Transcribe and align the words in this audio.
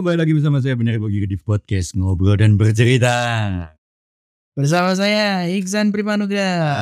Kembali 0.00 0.16
lagi 0.16 0.32
bersama 0.32 0.64
saya 0.64 0.80
Benar 0.80 0.96
Bagi 0.96 1.28
di 1.28 1.36
podcast 1.36 1.92
Ngobrol 1.92 2.40
dan 2.40 2.56
Bercerita 2.56 3.12
Bersama 4.56 4.96
saya 4.96 5.44
Iksan 5.44 5.92
Primanugra. 5.92 6.72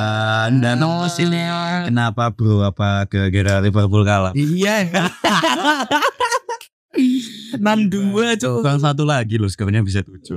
Anda 0.46 0.78
no 0.78 1.02
senior 1.10 1.90
Kenapa 1.90 2.30
bro? 2.30 2.62
Apa 2.62 3.10
gara-gara 3.10 3.58
Liverpool 3.58 4.06
kalah? 4.06 4.30
Iya. 4.38 4.86
Enam 7.50 7.86
dua 7.86 8.34
cok. 8.34 8.60
Kurang 8.60 8.78
satu 8.78 9.02
lagi 9.02 9.36
loh 9.36 9.46
sebenarnya 9.46 9.80
bisa 9.80 10.00
tujuh 10.02 10.36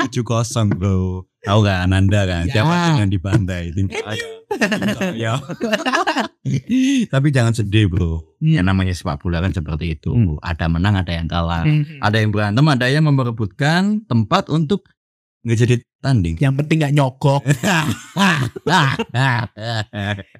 Tujuh 0.00 0.22
kosong 0.22 0.70
bro 0.70 1.24
Tahu 1.40 1.60
kan 1.62 1.88
Anda 1.88 2.24
kan 2.24 2.42
Ya. 2.44 2.60
Siapa 2.60 2.98
yang 2.98 3.08
di 3.08 3.16
pantai 3.16 3.70
Ya. 5.14 5.38
Tapi 7.06 7.26
jangan 7.30 7.52
sedih 7.52 7.86
bro 7.86 8.22
Yang 8.38 8.64
namanya 8.66 8.92
sepak 8.92 9.18
bola 9.18 9.38
kan 9.38 9.50
seperti 9.50 9.94
itu 9.94 10.10
Hmm. 10.10 10.34
Ada 10.40 10.66
menang 10.66 10.94
ada 10.96 11.10
yang 11.10 11.24
kalah 11.24 11.62
Hmm. 11.62 11.82
Ada 12.00 12.16
yang 12.18 12.30
berantem 12.30 12.62
Ada 12.62 12.86
yang 12.88 13.04
memperebutkan 13.06 14.04
tempat 14.04 14.48
untuk 14.48 14.84
nggak 15.40 15.58
jadi 15.58 15.74
tanding 16.00 16.36
Yang 16.36 16.52
penting 16.58 16.76
gak 16.80 16.92
nyogok. 16.92 17.40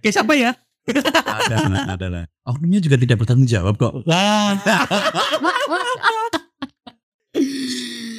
Kayak 0.00 0.12
siapa 0.12 0.32
ya? 0.34 0.50
Ada 0.88 1.56
lah, 1.68 1.82
ada 1.94 2.06
lah. 2.08 2.24
Oknumnya 2.48 2.80
juga 2.80 2.96
tidak 2.96 3.22
bertanggung 3.22 3.48
jawab 3.48 3.76
kok. 3.76 3.92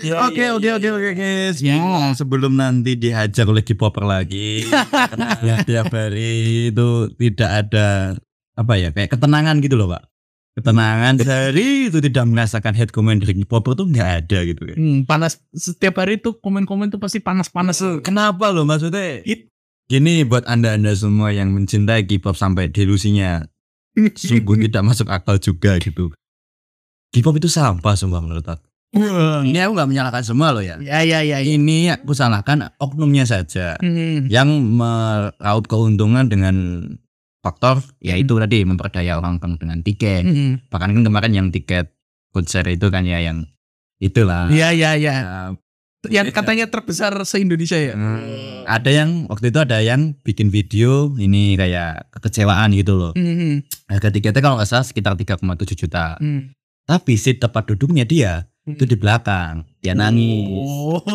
Oke 0.02 0.50
oke 0.50 0.70
oke 0.82 0.88
oke 0.98 1.10
guys. 1.14 1.62
Ya 1.62 1.78
sebelum 2.18 2.58
nanti 2.58 2.98
dihajar 2.98 3.46
oleh 3.46 3.62
K-popper 3.62 4.02
lagi. 4.02 4.66
ya 5.46 5.62
tiap 5.62 5.94
hari 5.94 6.74
itu 6.74 7.14
tidak 7.22 7.50
ada 7.68 8.18
apa 8.58 8.74
ya 8.82 8.90
kayak 8.90 9.14
ketenangan 9.14 9.62
gitu 9.62 9.78
loh 9.78 9.94
pak. 9.94 10.10
Ketenangan 10.58 11.16
dari 11.22 11.88
itu 11.88 12.02
tidak 12.02 12.26
merasakan 12.28 12.74
head 12.74 12.90
comment 12.90 13.22
dari 13.22 13.46
K-popper 13.46 13.78
tuh 13.78 13.86
nggak 13.94 14.10
ada 14.26 14.40
gitu 14.42 14.62
kan. 14.74 14.76
Hmm, 14.76 14.98
panas 15.06 15.38
setiap 15.54 16.02
hari 16.02 16.18
tuh 16.18 16.34
komen-komen 16.42 16.90
tuh 16.90 16.98
pasti 16.98 17.22
panas-panas. 17.22 17.78
Kenapa 18.02 18.50
loh 18.50 18.66
maksudnya? 18.66 19.22
It- 19.22 19.51
Gini 19.88 20.24
buat 20.24 20.48
anda 20.48 20.78
anda 20.78 20.94
semua 20.96 21.34
yang 21.36 21.52
mencintai 21.52 22.08
K-pop 22.08 22.36
sampai 22.36 22.72
delusinya 22.72 23.44
sungguh 23.96 24.56
tidak 24.68 24.84
masuk 24.88 25.08
akal 25.12 25.36
juga 25.42 25.76
gitu. 25.82 26.12
K-pop 27.12 27.36
itu 27.40 27.52
sampah 27.52 27.96
sumpah 27.96 28.22
menurut 28.24 28.46
aku. 28.48 28.64
Ini 28.92 29.56
aku 29.64 29.72
nggak 29.72 29.88
menyalahkan 29.88 30.24
semua 30.24 30.52
loh 30.52 30.60
ya. 30.64 30.76
Ya 30.84 31.00
ya 31.04 31.24
ya. 31.24 31.40
ya. 31.40 31.48
Ini 31.48 31.96
aku 32.00 32.12
salahkan 32.12 32.76
oknumnya 32.76 33.24
saja 33.24 33.80
Hmm. 33.80 34.28
yang 34.28 34.48
meraup 34.52 35.68
keuntungan 35.68 36.28
dengan 36.28 36.56
faktor 37.40 37.80
yaitu 38.04 38.36
tadi 38.36 38.68
memperdaya 38.68 39.16
orang 39.16 39.40
orang 39.40 39.56
dengan 39.60 39.80
tiket. 39.80 40.24
Hmm. 40.28 40.54
Bahkan 40.68 40.92
kan 40.92 41.04
kemarin 41.08 41.32
yang 41.36 41.48
tiket 41.52 41.96
konser 42.36 42.68
itu 42.68 42.88
kan 42.92 43.08
ya 43.08 43.20
yang 43.24 43.48
itulah. 44.00 44.52
Ya 44.52 44.72
ya 44.76 44.96
ya. 45.00 45.16
Ya, 46.10 46.26
Yang 46.26 46.34
katanya 46.34 46.66
terbesar 46.66 47.14
se-Indonesia 47.22 47.78
ya. 47.78 47.94
hmm, 47.94 48.66
ada 48.66 48.90
yang 48.90 49.30
waktu 49.30 49.54
itu 49.54 49.60
ada 49.62 49.78
yang 49.86 50.18
bikin 50.26 50.50
video 50.50 51.14
ini 51.22 51.54
kayak 51.54 52.10
kekecewaan 52.18 52.74
gitu 52.74 52.98
loh. 52.98 53.14
Hmm. 53.14 53.62
Harga 53.86 54.10
tiketnya 54.10 54.42
kalau 54.42 54.58
nggak 54.58 54.66
salah 54.66 54.82
sekitar 54.82 55.14
3,7 55.14 55.38
juta. 55.78 56.18
Hmm. 56.18 56.58
Tapi 56.90 57.14
seat 57.22 57.38
tempat 57.38 57.70
duduknya 57.70 58.10
dia 58.10 58.50
itu 58.66 58.90
di 58.90 58.98
belakang. 58.98 59.62
Dia 59.78 59.94
nangis. 59.94 60.66
Oh. 60.66 61.06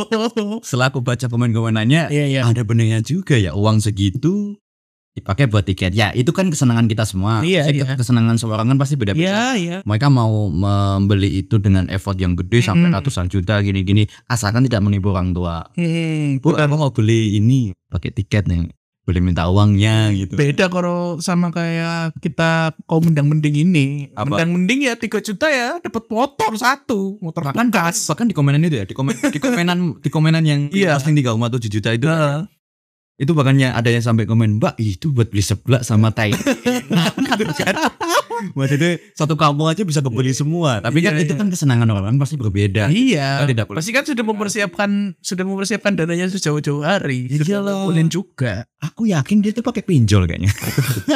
Setelah 0.63 0.95
aku 0.95 1.03
baca 1.03 1.27
komen-komenannya, 1.27 2.07
Iya 2.11 2.25
iya. 2.31 2.41
ada 2.47 2.63
benernya 2.63 3.03
juga 3.03 3.35
ya 3.35 3.59
uang 3.59 3.83
segitu 3.83 4.55
dipakai 5.17 5.49
buat 5.49 5.65
tiket. 5.65 5.91
Ya 5.91 6.13
itu 6.13 6.29
kan 6.31 6.47
kesenangan 6.47 6.85
kita 6.85 7.03
semua. 7.03 7.41
Iya, 7.41 7.73
iya. 7.73 7.97
Kesenangan 7.97 8.37
semua 8.37 8.61
orang 8.61 8.77
kan 8.77 8.79
pasti 8.79 8.95
beda-beda. 8.95 9.25
Iya 9.25 9.45
iya. 9.57 9.77
Mereka 9.81 10.07
mau 10.07 10.47
membeli 10.47 11.41
itu 11.41 11.57
dengan 11.57 11.89
effort 11.89 12.15
yang 12.15 12.37
gede 12.37 12.61
sampai 12.61 12.93
Mm. 12.93 12.95
ratusan 12.95 13.27
juta 13.27 13.59
gini-gini, 13.59 14.05
asalkan 14.27 14.63
tidak 14.63 14.85
menipu 14.85 15.09
orang 15.09 15.33
tua. 15.33 15.65
Hmm. 15.73 16.37
Bu, 16.39 16.53
aku 16.53 16.75
mau 16.77 16.93
beli 16.93 17.35
ini 17.35 17.73
pakai 17.87 18.13
tiket 18.13 18.45
nih, 18.45 18.69
boleh 19.03 19.21
minta 19.21 19.47
uangnya 19.47 20.11
gitu. 20.13 20.35
Beda 20.35 20.67
kalau 20.67 21.17
sama 21.19 21.49
kayak 21.49 22.13
kita 22.19 22.75
kaum 22.85 23.07
mendang 23.07 23.27
mending 23.27 23.57
ini. 23.57 23.87
Apa? 24.13 24.37
Mendang 24.37 24.51
mending 24.53 24.81
ya 24.85 24.95
3 24.95 25.23
juta 25.23 25.47
ya 25.47 25.81
dapat 25.81 26.05
motor 26.07 26.51
satu, 26.55 27.17
motor 27.19 27.41
Bahkan 27.47 27.71
gas. 27.71 28.05
bahkan 28.05 28.27
di 28.27 28.35
komenan 28.35 28.61
itu 28.61 28.77
ya, 28.77 28.85
di 28.85 28.93
komen 28.93 29.17
di 29.17 29.39
komenan 29.39 29.79
di 29.97 30.11
komenan 30.11 30.43
yang 30.43 30.61
Iya. 30.69 30.95
posting 30.95 31.17
3,7 31.17 31.71
juta 31.71 31.89
itu 31.91 32.05
itu 33.17 33.33
bahkan 33.33 33.57
yang 33.57 33.73
ada 33.73 33.89
yang 33.89 34.01
sampai 34.01 34.25
komen 34.25 34.61
mbak 34.61 34.77
itu 34.77 35.09
buat 35.09 35.33
beli 35.33 35.41
seblak 35.41 35.81
sama 35.81 36.13
tai 36.13 36.37
gitu 37.33 37.53
kan 37.57 37.73
maksudnya 38.53 39.01
satu 39.13 39.33
kampung 39.35 39.65
aja 39.67 39.81
bisa 39.83 40.05
kebeli 40.05 40.31
semua 40.31 40.85
tapi 40.85 41.01
kan 41.01 41.17
Iya, 41.17 41.25
itu 41.25 41.33
iya. 41.33 41.41
kan 41.41 41.49
kesenangan 41.49 41.89
orang 41.89 42.15
pasti 42.17 42.37
berbeda 42.37 42.93
Iya. 42.93 43.41
Kan 43.41 43.49
tidak 43.49 43.65
boleh. 43.67 43.81
Pasti 43.81 43.91
kan 43.91 44.05
sudah 44.05 44.21
mempersiapkan 44.21 44.91
sudah 45.19 45.45
mempersiapkan 45.45 45.97
dananya 45.97 46.29
sejauh-jauh 46.29 46.85
hari. 46.85 47.25
Iya 47.33 47.65
loh. 47.65 47.89
Juga. 48.07 48.69
aku 48.77 49.09
yakin 49.09 49.41
dia 49.41 49.51
tuh 49.51 49.65
pakai 49.65 49.81
pinjol 49.81 50.29
kayaknya 50.29 50.53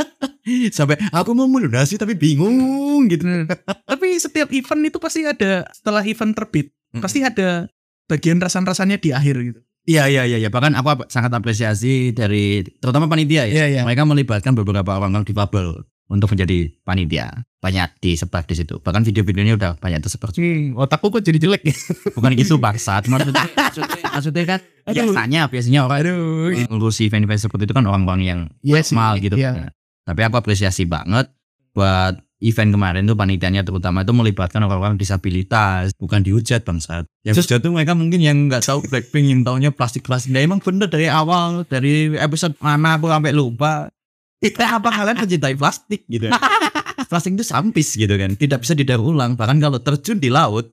sampai 0.77 0.97
aku 1.13 1.31
mau 1.33 1.47
melunasi 1.47 2.01
tapi 2.01 2.17
bingung 2.17 3.05
gitu 3.07 3.23
Hmm. 3.23 3.45
Tapi 3.85 4.17
setiap 4.17 4.49
event 4.51 4.83
itu 4.83 4.97
pasti 4.97 5.23
ada 5.23 5.69
setelah 5.71 6.01
event 6.03 6.33
terbit, 6.33 6.73
Mm. 6.91 7.05
pasti 7.05 7.21
ada 7.23 7.69
bagian 8.09 8.41
rasan-rasannya 8.41 8.99
di 8.99 9.15
akhir 9.15 9.37
gitu. 9.45 9.61
Iya 9.91 10.05
iya 10.07 10.23
iya 10.25 10.39
iya. 10.39 10.49
bahkan 10.49 10.71
aku 10.73 10.87
sangat 11.07 11.31
apresiasi 11.31 11.93
dari 12.13 12.45
terutama 12.77 13.07
panitia 13.07 13.45
ya 13.45 13.55
Iya, 13.57 13.67
iya. 13.69 13.83
mereka 13.83 14.05
melibatkan 14.05 14.55
beberapa 14.55 14.87
orang-orang 14.93 15.25
difabel 15.25 15.83
untuk 16.07 16.27
menjadi 16.29 16.71
panitia 16.81 17.27
banyak 17.59 17.91
disebar 17.99 18.43
di 18.43 18.55
situ 18.55 18.79
bahkan 18.79 19.03
video-videonya 19.03 19.55
udah 19.55 19.71
banyak 19.77 20.01
tersebar 20.01 20.31
Hmm, 20.33 20.75
otakku 20.75 21.07
kok 21.09 21.21
jadi 21.21 21.39
jelek 21.39 21.63
ya. 21.65 21.75
bukan 22.13 22.31
gitu 22.35 22.55
bangsat 22.57 23.07
maksudnya, 23.07 23.47
maksudnya, 23.49 24.01
maksudnya 24.09 24.45
kan 24.45 24.61
Aduh. 24.85 24.95
biasanya 25.07 25.41
biasanya 25.47 25.81
orang 25.85 25.99
Aduh. 26.01 26.51
ngurusi 26.69 27.07
event-event 27.07 27.41
seperti 27.41 27.63
itu 27.65 27.75
kan 27.75 27.85
orang-orang 27.85 28.23
yang 28.23 28.41
sih. 28.65 28.71
normal 28.89 29.19
gitu 29.19 29.37
Iya. 29.37 29.51
kan. 29.53 29.71
tapi 30.03 30.21
aku 30.23 30.37
apresiasi 30.37 30.83
banget 30.85 31.31
buat 31.71 32.19
event 32.41 32.73
kemarin 32.73 33.05
tuh 33.05 33.13
panitianya 33.13 33.61
terutama 33.61 34.01
itu 34.01 34.11
melibatkan 34.11 34.61
orang-orang 34.61 34.97
disabilitas 34.97 35.93
bukan 35.95 36.21
dihujat 36.21 36.65
bangsat 36.65 37.05
yang 37.23 37.33
Just- 37.33 37.47
hujat 37.47 37.61
tuh 37.61 37.71
mereka 37.71 37.93
mungkin 37.93 38.19
yang 38.19 38.49
nggak 38.49 38.65
tahu 38.65 38.81
Blackpink 38.83 39.29
yang 39.29 39.41
taunya 39.41 39.69
plastik-plastik 39.69 40.31
nah, 40.31 40.41
emang 40.41 40.59
bener 40.59 40.89
dari 40.89 41.07
awal 41.07 41.63
dari 41.65 42.17
episode 42.17 42.57
mana 42.59 42.97
aku 42.97 43.07
sampai 43.07 43.31
lupa 43.31 43.93
kita 44.41 44.81
apa 44.81 44.89
kalian 44.89 45.17
mencintai 45.19 45.53
plastik 45.55 46.01
gitu 46.07 46.33
plastik 47.11 47.35
itu 47.35 47.45
sampis 47.45 47.93
gitu 47.93 48.15
kan 48.15 48.33
tidak 48.35 48.65
bisa 48.65 48.73
didaur 48.73 49.05
ulang 49.05 49.37
bahkan 49.37 49.57
kalau 49.57 49.77
terjun 49.77 50.17
di 50.17 50.29
laut 50.29 50.73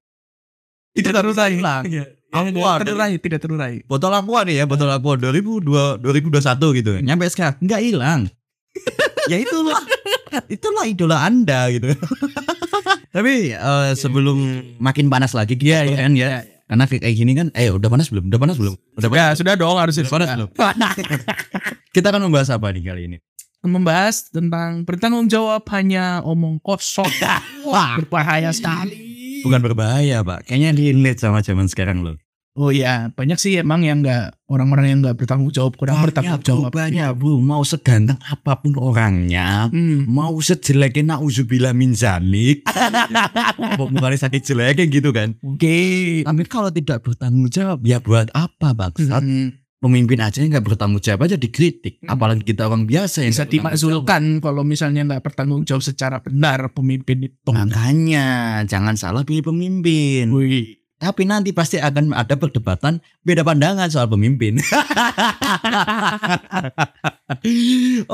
Tidak 0.92 1.12
terurai. 1.12 1.54
hilang. 1.54 1.84
Iya. 1.86 2.06
Aqua, 2.28 2.52
Tidak 2.76 2.84
terurai, 2.84 3.12
tidak 3.18 3.40
terurai. 3.40 3.74
botol 3.84 4.12
aqua 4.12 4.44
nih 4.44 4.60
ya 4.60 4.66
botol 4.66 4.90
aqua 4.90 5.16
2002 5.16 6.02
2021 6.02 6.42
gitu 6.76 6.92
nyampe 7.00 7.24
sekarang 7.28 7.56
nggak 7.60 7.82
hilang 7.82 8.22
ya 9.28 9.38
itulah. 9.38 9.80
Itulah 10.48 10.84
idola 10.88 11.18
anda 11.24 11.68
gitu. 11.72 11.92
Tapi 13.16 13.56
eh, 13.56 13.92
sebelum 13.96 14.38
makin 14.78 15.08
panas 15.08 15.32
lagi 15.34 15.56
Iya, 15.58 15.88
gitu 15.88 15.96
kan 15.98 16.12
ya. 16.14 16.28
Karena 16.68 16.84
kayak 16.84 17.16
gini 17.16 17.32
kan 17.32 17.48
eh 17.56 17.72
udah 17.72 17.88
panas 17.88 18.12
belum? 18.12 18.28
Udah 18.28 18.40
panas 18.40 18.58
belum? 18.60 18.76
Udah 19.00 19.08
panas? 19.08 19.20
Ya 19.24 19.40
sudah 19.40 19.54
dong 19.56 19.78
harus 19.80 19.96
Udah 19.96 20.12
panas 20.12 20.30
belum? 20.36 20.50
Kita 21.96 22.12
akan 22.12 22.28
membahas 22.28 22.52
apa 22.52 22.68
nih 22.76 22.84
kali 22.84 23.02
ini? 23.08 23.18
Membahas 23.64 24.30
tentang 24.30 24.84
bertanggung 24.84 25.28
jawab 25.32 25.64
hanya 25.74 26.22
omong 26.24 26.60
kosong. 26.62 27.10
Wah, 27.72 27.98
berbahaya 28.00 28.52
sekali. 28.52 29.08
bukan 29.48 29.64
berbahaya 29.64 30.22
pak. 30.28 30.44
Kayaknya 30.50 30.70
relate 30.76 31.20
sama 31.24 31.40
zaman 31.40 31.72
sekarang 31.72 32.04
loh 32.04 32.20
Oh 32.58 32.70
iya, 32.70 33.10
banyak 33.10 33.38
sih 33.38 33.54
emang 33.56 33.82
yang 33.82 34.02
nggak 34.02 34.34
orang-orang 34.48 34.86
yang 34.88 35.00
nggak 35.00 35.14
bertanggung 35.16 35.52
jawab, 35.52 35.78
kurang 35.78 36.02
bertanggung 36.02 36.42
jawab. 36.42 36.74
banyak 36.74 37.14
bu 37.14 37.38
mau 37.38 37.62
seganteng 37.62 38.18
apa 38.20 38.58
pun 38.58 38.74
orangnya 38.76 39.70
Hmm. 39.70 40.08
mau 40.08 40.34
sejeleknya 40.36 41.14
nauzubillah 41.14 41.72
min 41.72 41.94
zalik 41.94 42.66
mau 43.78 43.86
mukanya 43.86 44.18
sakit 44.20 44.42
jelek 44.42 44.74
kayak 44.76 44.90
gitu 44.92 45.10
kan 45.12 45.38
Oke. 45.40 45.78
tapi 46.24 46.42
kalau 46.46 46.70
tidak 46.70 47.00
bertanggung 47.00 47.46
jawab 47.48 47.78
ya 47.82 48.00
buat 48.00 48.34
apa 48.34 48.74
bangsat 48.74 49.22
Hmm. 49.22 49.54
pemimpin 49.78 50.18
aja 50.18 50.40
yang 50.40 50.50
nggak 50.52 50.66
bertanggung 50.66 50.98
jawab 51.00 51.24
aja 51.24 51.36
dikritik 51.36 52.00
Hmm. 52.00 52.10
apalagi 52.10 52.42
kita 52.42 52.66
orang 52.66 52.84
biasa 52.84 53.22
yang 53.22 53.32
Bisa 53.32 53.46
dimakzulkan 53.46 54.40
kalau 54.40 54.64
misalnya 54.64 55.06
nggak 55.06 55.22
bertanggung 55.24 55.62
jawab 55.62 55.84
secara 55.84 56.18
benar 56.20 56.72
pemimpin 56.72 57.22
itu. 57.24 57.50
makanya 57.50 58.26
jangan 58.64 58.96
salah 58.96 59.22
pilih 59.22 59.46
pemimpin 59.46 60.32
Wih. 60.32 60.77
Tapi 60.98 61.24
nanti 61.30 61.54
pasti 61.54 61.80
akan 61.80 62.12
ada 62.12 62.36
perdebatan 62.36 63.00
beda 63.24 63.48
pandangan 63.48 63.88
soal 63.88 64.10
pemimpin 64.10 64.58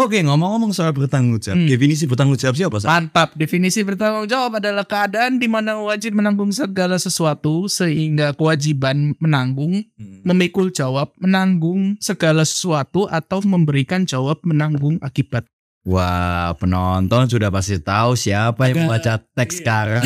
oke 0.03 0.18
ngomong-ngomong 0.21 0.75
soal 0.75 0.94
bertanggung 0.94 1.39
jawab 1.41 1.63
Hmm. 1.63 1.69
definisi 1.69 2.03
bertanggung 2.09 2.35
jawab 2.35 2.56
siapa? 2.57 2.77
Mantap, 2.83 3.30
definisi 3.38 3.80
bertanggung 3.85 4.27
jawab 4.27 4.57
adalah 4.59 4.83
keadaan 4.83 5.38
di 5.38 5.45
mana 5.45 5.77
wajib 5.80 6.18
menanggung 6.18 6.50
segala 6.50 6.97
sesuatu 6.97 7.69
sehingga 7.69 8.33
kewajiban 8.33 9.13
menanggung, 9.21 9.85
memikul 10.25 10.74
jawab, 10.74 11.13
menanggung 11.21 11.95
segala 12.01 12.44
sesuatu 12.44 13.06
atau 13.07 13.39
memberikan 13.45 14.03
jawab 14.03 14.41
menanggung 14.44 14.97
akibat. 15.00 15.45
Wah, 15.83 16.56
penonton 16.56 17.27
sudah 17.27 17.51
pasti 17.51 17.75
tahu 17.75 18.15
siapa 18.15 18.71
yang 18.71 18.88
membaca 18.88 19.19
teks 19.19 19.51
iya. 19.51 19.59
sekarang. 19.59 20.03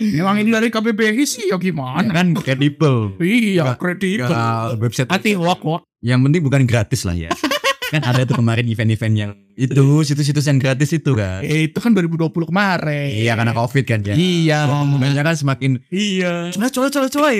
Memang 0.00 0.36
ini 0.40 0.48
dari 0.48 0.72
KBBI 0.72 1.20
sih 1.28 1.52
ya 1.52 1.60
gimana? 1.60 2.08
kan 2.08 2.32
kredibel. 2.32 3.12
Iya, 3.20 3.76
kredibel. 3.76 4.32
Website 4.80 5.12
Hati 5.12 5.36
wak 5.36 5.60
wak. 5.60 5.84
yang 6.00 6.24
penting 6.24 6.40
bukan 6.40 6.64
gratis 6.64 7.04
lah 7.04 7.12
ya. 7.12 7.28
kan 7.90 8.02
ada 8.02 8.22
tuh 8.26 8.42
kemarin 8.42 8.66
event-event 8.66 9.14
yang 9.14 9.32
itu 9.56 10.04
situs-situs 10.04 10.44
yang 10.44 10.60
gratis 10.60 10.92
itu 10.92 11.16
kan. 11.16 11.40
Eh, 11.40 11.72
itu 11.72 11.78
kan 11.80 11.96
2020 11.96 12.28
kemarin. 12.28 13.08
Iya 13.08 13.32
karena 13.40 13.56
covid 13.56 13.84
kan 13.88 14.00
ya. 14.04 14.12
Iya. 14.12 14.68
Banyak 14.68 15.24
kan 15.24 15.36
semakin 15.36 15.80
Iya. 15.88 16.52
Nah, 16.60 16.68
coy 16.68 16.92
coy 16.92 17.08
coy. 17.08 17.36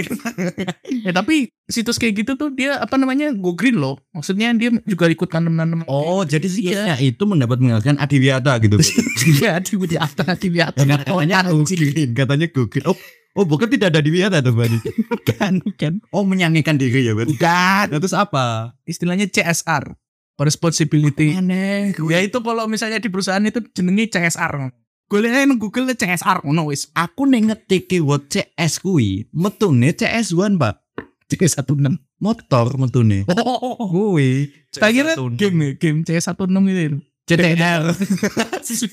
Ya 1.04 1.12
tapi 1.12 1.52
situs 1.68 2.00
kayak 2.00 2.24
gitu 2.24 2.32
tuh 2.40 2.48
dia 2.56 2.80
apa 2.80 2.96
namanya 2.96 3.36
go 3.36 3.52
green 3.52 3.76
loh. 3.76 4.00
Maksudnya 4.16 4.56
dia 4.56 4.72
juga 4.88 5.12
ikut 5.12 5.28
nanam-nanam. 5.28 5.84
Oh, 5.90 6.24
jadi 6.24 6.48
situsnya 6.48 6.96
itu 7.04 7.22
mendapat 7.28 7.60
menghargaan 7.60 8.00
Adiwiyata 8.00 8.56
gitu. 8.64 8.80
Iya 9.26 9.58
di 9.58 9.74
di 9.74 9.98
atas 9.98 10.38
di 10.38 10.54
atas. 10.62 10.86
katanya 10.86 11.42
Google, 11.50 12.14
katanya 12.14 12.46
Google. 12.46 12.84
Oh, 12.94 12.96
oh 13.42 13.44
bukan 13.44 13.66
tidak 13.66 13.90
ada 13.90 13.98
Adiwiyata 13.98 14.38
tuh 14.38 14.54
Bani. 14.54 14.78
Kan 15.28 15.58
kan. 15.74 15.98
Oh, 16.14 16.22
menyanyikan 16.22 16.78
diri 16.78 17.02
ya, 17.02 17.12
Bani. 17.12 17.34
Bukan. 17.34 17.84
Nah, 17.90 17.98
terus 17.98 18.14
apa? 18.14 18.78
Istilahnya 18.86 19.26
CSR. 19.26 20.05
Responsibility. 20.36 21.32
Aneh. 21.32 21.96
Ya 22.12 22.20
itu 22.20 22.38
kalau 22.44 22.68
misalnya 22.68 23.00
di 23.00 23.08
perusahaan 23.08 23.40
itu 23.40 23.64
jenenge 23.72 24.12
CSR. 24.12 24.68
Gue 25.06 25.22
lihat 25.22 25.48
Google 25.56 25.94
CSR 25.94 26.44
ngono 26.44 26.68
wis. 26.68 26.90
Aku 26.92 27.24
nih 27.24 27.48
ngetik 27.52 27.88
keyword 27.88 28.26
CS 28.28 28.82
kui, 28.82 29.30
metune 29.32 29.94
CS1, 29.94 30.58
Pak. 30.58 30.82
CS16. 31.30 31.98
Motor 32.16 32.80
metune. 32.80 33.28
Oh, 33.28 33.76
Kui. 33.92 34.48
tak 34.72 34.96
kira 34.96 35.12
game 35.36 35.76
game 35.76 36.00
CS16 36.00 36.48
gitu. 36.48 36.96
CTR. 37.26 37.82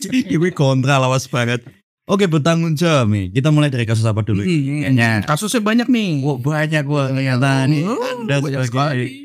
Ini 0.10 0.50
kontra 0.52 1.00
lawas 1.00 1.30
banget. 1.30 1.64
Oke, 2.04 2.28
bertanggung 2.28 2.76
jawab 2.76 3.16
nih. 3.16 3.32
Kita 3.32 3.48
mulai 3.48 3.72
dari 3.72 3.88
kasus 3.88 4.04
apa 4.04 4.28
dulu? 4.28 4.44
Iya. 4.44 5.24
Kasusnya 5.24 5.64
banyak 5.64 5.88
nih. 5.88 6.20
Wah, 6.20 6.36
banyak 6.36 6.84
gua 6.84 7.08
ternyata 7.16 7.64
nih. 7.64 7.88
Oh, 7.88 7.96
Anda 8.28 8.44
sebagai. 8.44 9.23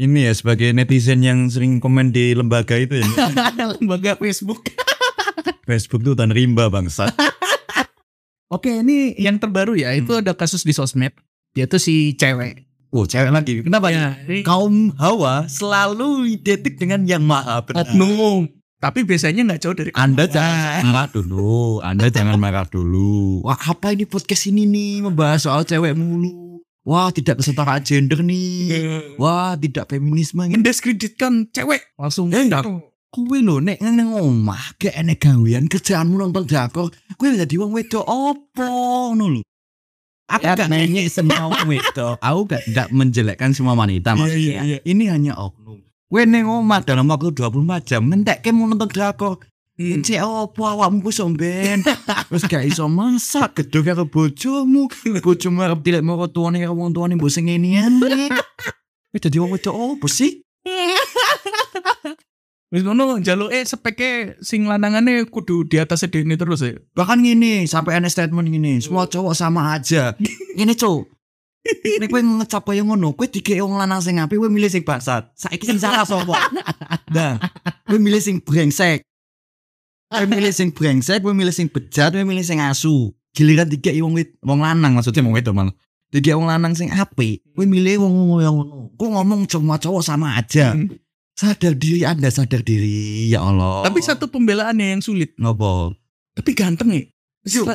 Ini 0.00 0.24
ya 0.24 0.32
sebagai 0.32 0.72
netizen 0.72 1.20
yang 1.20 1.52
sering 1.52 1.76
komen 1.76 2.08
di 2.08 2.32
lembaga 2.32 2.72
itu 2.80 3.04
ya. 3.04 3.08
Lembaga 3.76 4.16
Facebook. 4.16 4.72
Facebook 5.68 6.00
tuh 6.00 6.16
tan 6.16 6.32
rimba 6.32 6.72
bangsa. 6.72 7.12
Oke, 8.48 8.80
ini 8.80 9.12
yang 9.20 9.36
terbaru 9.36 9.76
ya. 9.76 9.92
Itu 9.92 10.24
ada 10.24 10.32
kasus 10.32 10.64
di 10.64 10.72
sosmed. 10.72 11.12
Dia 11.52 11.68
tuh 11.68 11.78
si 11.78 12.16
cewek. 12.16 12.64
Oh, 12.90 13.04
cewek 13.04 13.28
lagi. 13.28 13.60
Kenapa 13.62 13.92
ya? 13.92 14.16
ini 14.24 14.42
Kaum 14.42 14.96
Hawa 14.96 15.46
selalu 15.46 16.32
identik 16.32 16.80
dengan 16.80 17.04
yang 17.04 17.22
maha 17.22 17.62
benar. 17.62 17.86
Tapi 18.80 19.04
biasanya 19.04 19.44
nggak 19.44 19.60
jauh 19.60 19.76
dari 19.76 19.92
Anda 19.92 20.24
jangan 20.24 20.88
marah 20.88 21.08
dulu. 21.12 21.84
Anda 21.84 22.08
jangan 22.08 22.40
marah 22.40 22.64
dulu. 22.64 23.44
Wah, 23.44 23.60
apa 23.60 23.92
ini 23.92 24.08
podcast 24.08 24.48
ini 24.48 24.64
nih 24.64 25.04
membahas 25.04 25.44
soal 25.44 25.68
cewek 25.68 25.92
mulu. 25.92 26.64
Wah, 26.80 27.12
tidak 27.12 27.38
kesetaraan 27.38 27.84
gender 27.84 28.24
nih. 28.24 29.14
Wah, 29.20 29.52
tidak 29.54 29.88
feminisme. 29.88 30.48
mendiskreditkan 30.48 31.52
cewek 31.52 31.92
langsung 31.94 32.32
Eh, 32.32 32.48
gitu. 32.48 32.80
Kue 33.10 33.42
lho 33.42 33.58
nek 33.58 33.82
nang 33.82 34.14
omah 34.14 34.78
gak 34.78 34.94
enek 34.94 35.18
gawean 35.18 35.66
kerjaanmu 35.66 36.14
nonton 36.16 36.46
drakor. 36.46 36.88
Kue 37.18 37.34
dadi 37.34 37.58
wong 37.58 37.74
wedok 37.74 38.06
opo 38.06 38.62
ngono 39.10 39.26
lho. 39.34 39.42
Aku 40.30 40.46
Ya, 40.46 40.54
gak 40.54 40.70
nanya 40.70 41.02
semua 41.10 41.50
wong 41.50 41.66
wedok. 41.68 42.22
Aku 42.22 42.46
gak 42.46 42.62
ndak 42.70 42.88
menjelekkan 42.94 43.50
semua 43.50 43.74
wanita 43.74 44.14
Iya, 44.14 44.20
maksudnya. 44.22 44.52
iya, 44.54 44.60
iya. 44.62 44.78
Ini 44.86 45.04
hanya 45.10 45.32
oknum. 45.36 45.82
Kue 46.06 46.22
neng 46.22 46.46
omah 46.46 46.80
dalam 46.80 47.10
waktu 47.10 47.34
24 47.34 47.82
jam 47.84 48.06
ngentekke 48.06 48.54
mau 48.54 48.64
nonton 48.64 48.86
drakor. 48.86 49.42
Cek 49.80 50.20
opo 50.20 50.68
awakmu 50.68 51.08
somben. 51.08 51.80
Wis 52.32 52.44
gak 52.44 52.68
iso 52.68 52.84
masak 52.84 53.64
gedhe 53.64 53.80
karo 53.80 54.04
bojomu. 54.04 54.92
Bojomu 55.24 55.64
arep 55.64 55.80
tilek 55.80 56.04
moro 56.04 56.28
tuane 56.28 56.60
karo 56.60 56.76
wong 56.76 56.92
tuane 56.92 57.16
mbok 57.16 57.32
sing 57.32 57.48
ngene. 57.48 57.80
Wis 59.12 59.20
dadi 59.24 59.40
wong 59.40 59.56
wedok 59.56 59.72
opo 59.72 60.04
sih? 60.04 60.44
Wis 62.72 62.84
ngono 62.84 63.24
njaluke 63.24 63.56
speknya 63.64 64.36
sing 64.44 64.68
lanangane 64.68 65.24
kudu 65.32 65.64
di 65.64 65.80
atas 65.80 66.04
dene 66.12 66.36
terus 66.36 66.60
ya. 66.60 66.76
Bahkan 66.92 67.24
gini, 67.24 67.64
sampai 67.64 67.98
ada 67.98 68.12
statement 68.12 68.52
gini, 68.52 68.84
semua 68.84 69.08
cowok 69.08 69.34
sama 69.34 69.74
aja. 69.74 70.14
Gini 70.54 70.76
cowok, 70.78 71.02
Nek 72.00 72.08
kowe 72.08 72.22
ngecap 72.22 72.62
kaya 72.62 72.86
ngono, 72.86 73.18
kowe 73.18 73.26
dikek 73.26 73.58
wong 73.58 73.74
lanang 73.74 73.98
sing 73.98 74.22
apik, 74.22 74.38
kowe 74.38 74.46
milih 74.46 74.70
sing 74.70 74.86
bangsat. 74.86 75.34
Saiki 75.34 75.66
sing 75.66 75.82
salah 75.82 76.06
sapa? 76.06 76.38
Nah, 77.10 77.42
kowe 77.90 77.98
milih 77.98 78.22
sing 78.22 78.38
brengsek. 78.38 79.02
Kowe 80.10 80.26
milih 80.26 80.50
sing 80.50 80.74
brengsek, 80.74 81.22
kowe 81.22 81.30
milih 81.30 81.54
sing 81.54 81.70
bejat, 81.70 82.10
kowe 82.10 82.26
milih 82.26 82.42
sing 82.42 82.58
asu. 82.58 83.14
Giliran 83.30 83.70
dikek 83.70 83.94
wong 84.02 84.18
wit, 84.18 84.34
wong 84.42 84.58
lanang 84.58 84.98
maksudnya 84.98 85.22
wong 85.22 85.38
wedok 85.38 85.54
malah. 85.54 85.74
Dikek 86.10 86.34
wong 86.34 86.50
lanang 86.50 86.74
sing 86.74 86.90
apik, 86.90 87.46
kowe 87.54 87.62
milih 87.62 88.02
wong 88.02 88.42
yang 88.42 88.58
ngono. 88.58 88.90
Kowe 88.98 89.06
ngomong 89.06 89.46
semua 89.46 89.78
cowok 89.78 90.02
sama 90.02 90.34
aja. 90.34 90.74
Hmm. 90.74 90.90
Sadar 91.38 91.78
diri 91.78 92.02
Anda 92.02 92.26
sadar 92.26 92.66
diri, 92.66 93.30
ya 93.30 93.38
Allah. 93.38 93.86
Tapi 93.86 94.02
satu 94.02 94.26
pembelaannya 94.26 94.98
yang 94.98 95.00
sulit. 95.00 95.38
ngopo? 95.38 95.94
Tapi 96.34 96.58
ganteng 96.58 96.90
ya. 96.90 97.06
Yuk. 97.46 97.70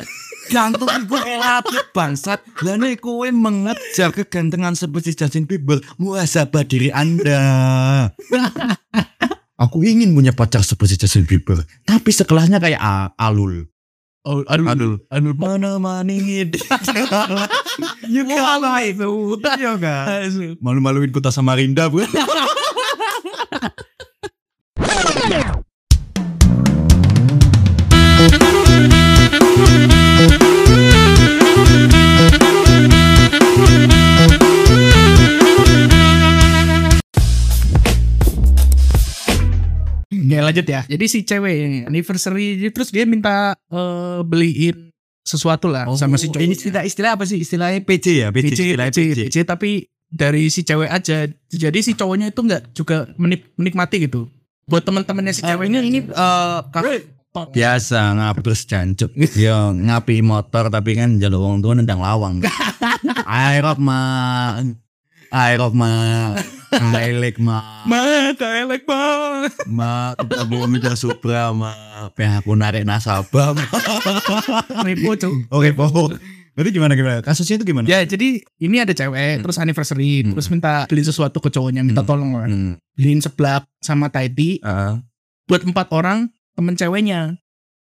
Gantung 0.52 0.86
iku 0.86 1.16
relatif 1.18 1.90
bangsat. 1.96 2.44
Nek 2.62 3.00
kowe 3.00 3.26
mengejar 3.32 4.12
kegantengan 4.12 4.76
seperti 4.76 5.16
Justin 5.16 5.48
Bieber, 5.48 5.80
muhasabah 5.96 6.68
diri 6.68 6.92
Anda. 6.92 8.12
Aku 9.56 9.80
ingin 9.80 10.12
punya 10.12 10.36
pacar 10.36 10.60
seperti 10.60 11.00
Justin 11.00 11.24
Bieber, 11.24 11.64
tapi 11.88 12.12
sekelahnya 12.12 12.60
kayak 12.60 12.76
A- 12.76 13.16
Alul. 13.16 13.64
Oh, 14.26 14.42
aduh, 14.50 14.66
Aduh. 14.66 14.94
aduh, 15.06 15.38
Mana 15.38 15.78
maning 15.78 16.50
Ya 18.10 18.22
kalah 18.26 18.82
itu. 18.82 19.06
Ya 19.38 19.78
kan. 19.78 20.06
Malu-maluin 20.64 21.14
kota 21.14 21.30
Samarinda, 21.30 21.86
Bu. 21.86 22.02
lanjut 40.46 40.66
ya. 40.66 40.80
Jadi 40.86 41.04
si 41.10 41.18
cewek 41.22 41.54
ini 41.54 41.78
anniversary 41.84 42.70
terus 42.70 42.94
dia 42.94 43.02
minta 43.02 43.52
eh, 43.68 44.20
beliin 44.22 44.94
sesuatu 45.26 45.66
lah 45.66 45.90
sama 45.98 46.14
si 46.16 46.30
cowok. 46.30 46.38
Oh, 46.38 46.46
Ini 46.46 46.54
istilah 46.54 46.82
istilah 46.86 47.10
apa 47.18 47.24
sih? 47.26 47.42
Istilahnya 47.42 47.82
PC 47.82 48.06
ya, 48.22 48.28
PC, 48.30 48.44
PC, 48.46 48.60
istilahnya 48.62 48.92
PC, 48.94 49.10
PC, 49.26 49.36
tapi 49.42 49.70
dari 50.06 50.46
si 50.48 50.62
cewek 50.62 50.86
aja. 50.86 51.26
Jadi 51.50 51.78
si 51.82 51.98
cowoknya 51.98 52.30
itu 52.30 52.40
nggak 52.40 52.62
juga 52.72 53.10
menik- 53.18 53.50
menikmati 53.58 54.06
gitu. 54.06 54.30
Buat 54.70 54.86
teman-temannya 54.86 55.34
si 55.34 55.42
cewek 55.42 55.66
ini 55.66 55.78
ini 55.82 55.98
eh 56.06 56.58
biasa 57.36 58.16
ngapres 58.16 58.64
jancuk 58.64 59.12
yo 59.36 59.76
ngapi 59.76 60.24
motor 60.24 60.72
tapi 60.72 60.96
kan 60.96 61.20
jalur 61.20 61.44
wong 61.44 61.60
tua 61.60 61.76
nendang 61.76 62.00
lawang 62.00 62.40
aerok 63.28 63.76
mah 63.76 64.64
aerok 65.28 65.76
mah 65.76 66.32
Lelek 66.92 67.36
mah 67.38 67.84
mah 67.84 68.02
elek 68.36 68.82
banget. 68.84 69.52
mah 69.66 70.12
kita 70.14 70.42
mau 70.44 70.66
minta 70.66 70.92
supra 70.94 71.50
pengen 72.12 72.40
aku 72.40 72.52
narik 72.52 72.82
nasabah 72.82 73.56
mah. 73.56 73.68
Repo 74.84 75.16
cuy. 75.16 75.46
oke 75.48 75.70
po 75.72 75.86
Berarti 76.56 76.72
gimana 76.72 76.96
gimana 76.96 77.20
kasusnya 77.20 77.60
itu 77.60 77.68
gimana 77.68 77.84
Ya 77.84 78.00
jadi 78.00 78.40
ini 78.40 78.76
ada 78.80 78.96
cewek 78.96 79.44
terus 79.44 79.60
anniversary 79.60 80.24
Hmm. 80.24 80.32
terus 80.32 80.48
minta 80.48 80.88
beli 80.88 81.04
sesuatu 81.04 81.36
ke 81.36 81.52
cowoknya 81.52 81.84
minta 81.84 82.00
Hmm. 82.00 82.08
tolong 82.08 82.30
lah. 82.32 82.48
Hmm, 82.48 82.80
Beliin 82.96 83.20
seblak 83.20 83.68
sama 83.78 84.08
Taiti 84.08 84.64
ah. 84.64 84.96
buat 85.44 85.60
empat 85.60 85.92
orang 85.92 86.32
temen 86.56 86.72
ceweknya. 86.72 87.36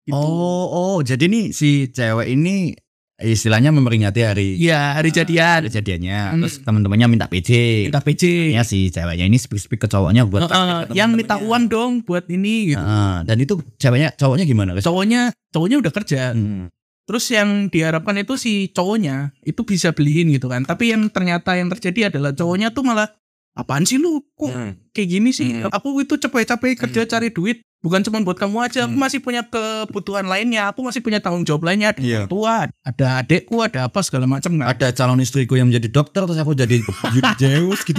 Gitu. 0.02 0.14
oh 0.14 0.66
oh 0.66 0.96
jadi 0.98 1.26
nih 1.26 1.50
si 1.50 1.86
cewek 1.86 2.30
ini 2.30 2.74
istilahnya 3.18 3.70
memperingati 3.70 4.20
hari 4.20 4.48
Iya 4.56 4.96
hari 4.96 5.10
jadian. 5.10 5.66
kejadiannya 5.66 6.18
Hmm. 6.28 6.40
terus 6.40 6.54
teman-temannya 6.60 7.06
minta 7.08 7.26
PC 7.26 7.50
Minta 7.86 8.00
PC. 8.00 8.50
ya 8.50 8.62
si 8.62 8.88
ceweknya 8.88 9.24
ini 9.24 9.36
speak 9.36 9.60
speak 9.60 9.80
ke 9.80 9.88
cowoknya 9.88 10.24
buat 10.24 10.44
Heeh, 10.44 10.92
yang 10.92 11.12
minta 11.12 11.36
uang 11.36 11.68
dong 11.68 11.92
buat 12.00 12.24
ini 12.26 12.72
gitu. 12.72 12.80
Ah, 12.80 13.20
dan 13.22 13.36
itu 13.36 13.60
ceweknya 13.76 14.10
cowoknya 14.12 14.44
gimana 14.44 14.72
guys? 14.72 14.82
Cowoknya 14.82 15.20
cowoknya 15.48 15.76
udah 15.78 15.92
kerja. 15.92 16.32
Hmm. 16.32 16.66
Terus 17.02 17.24
yang 17.28 17.66
diharapkan 17.66 18.14
itu 18.16 18.34
si 18.34 18.52
cowoknya 18.68 19.34
itu 19.42 19.60
bisa 19.62 19.90
beliin 19.90 20.30
gitu 20.30 20.46
kan. 20.46 20.62
Tapi 20.62 20.90
yang 20.90 21.06
ternyata 21.06 21.54
yang 21.54 21.68
terjadi 21.68 22.08
adalah 22.08 22.32
cowoknya 22.32 22.70
tuh 22.70 22.82
malah 22.82 23.10
apaan 23.52 23.84
sih 23.84 24.00
lu 24.00 24.22
kok 24.32 24.48
Hmm. 24.48 24.72
kayak 24.90 25.08
gini 25.10 25.30
sih? 25.30 25.60
Hmm. 25.60 25.68
Aku 25.68 25.92
itu 25.98 26.16
capek-capek 26.16 26.74
kerja 26.80 27.04
Hmm. 27.04 27.10
cari 27.10 27.28
duit 27.28 27.60
bukan 27.82 28.00
cuma 28.00 28.22
buat 28.22 28.34
kamu 28.34 28.56
aja 28.62 28.86
aku 28.86 28.94
Hmm. 28.94 29.02
masih 29.02 29.18
punya 29.18 29.42
kebutuhan 29.42 30.24
lainnya 30.24 30.70
aku 30.70 30.80
masih 30.80 30.98
punya 30.98 31.18
tanggung 31.18 31.42
jawab 31.42 31.66
lainnya 31.66 31.90
ada 31.90 31.98
Iya. 31.98 32.20
tua 32.24 32.70
ada 32.70 33.06
adekku 33.18 33.58
ada 33.58 33.86
apa 33.86 33.98
segala 34.00 34.24
macam 34.24 34.54
nggak 34.54 34.68
Ada 34.72 34.86
calon 34.92 35.18
istriku 35.18 35.54
yang 35.54 35.66
menjadi 35.66 35.90
dokter 35.90 36.22
terus 36.22 36.38
aku 36.38 36.54
jadi 36.54 36.78
Zeus 37.42 37.82
gitu. 37.82 37.98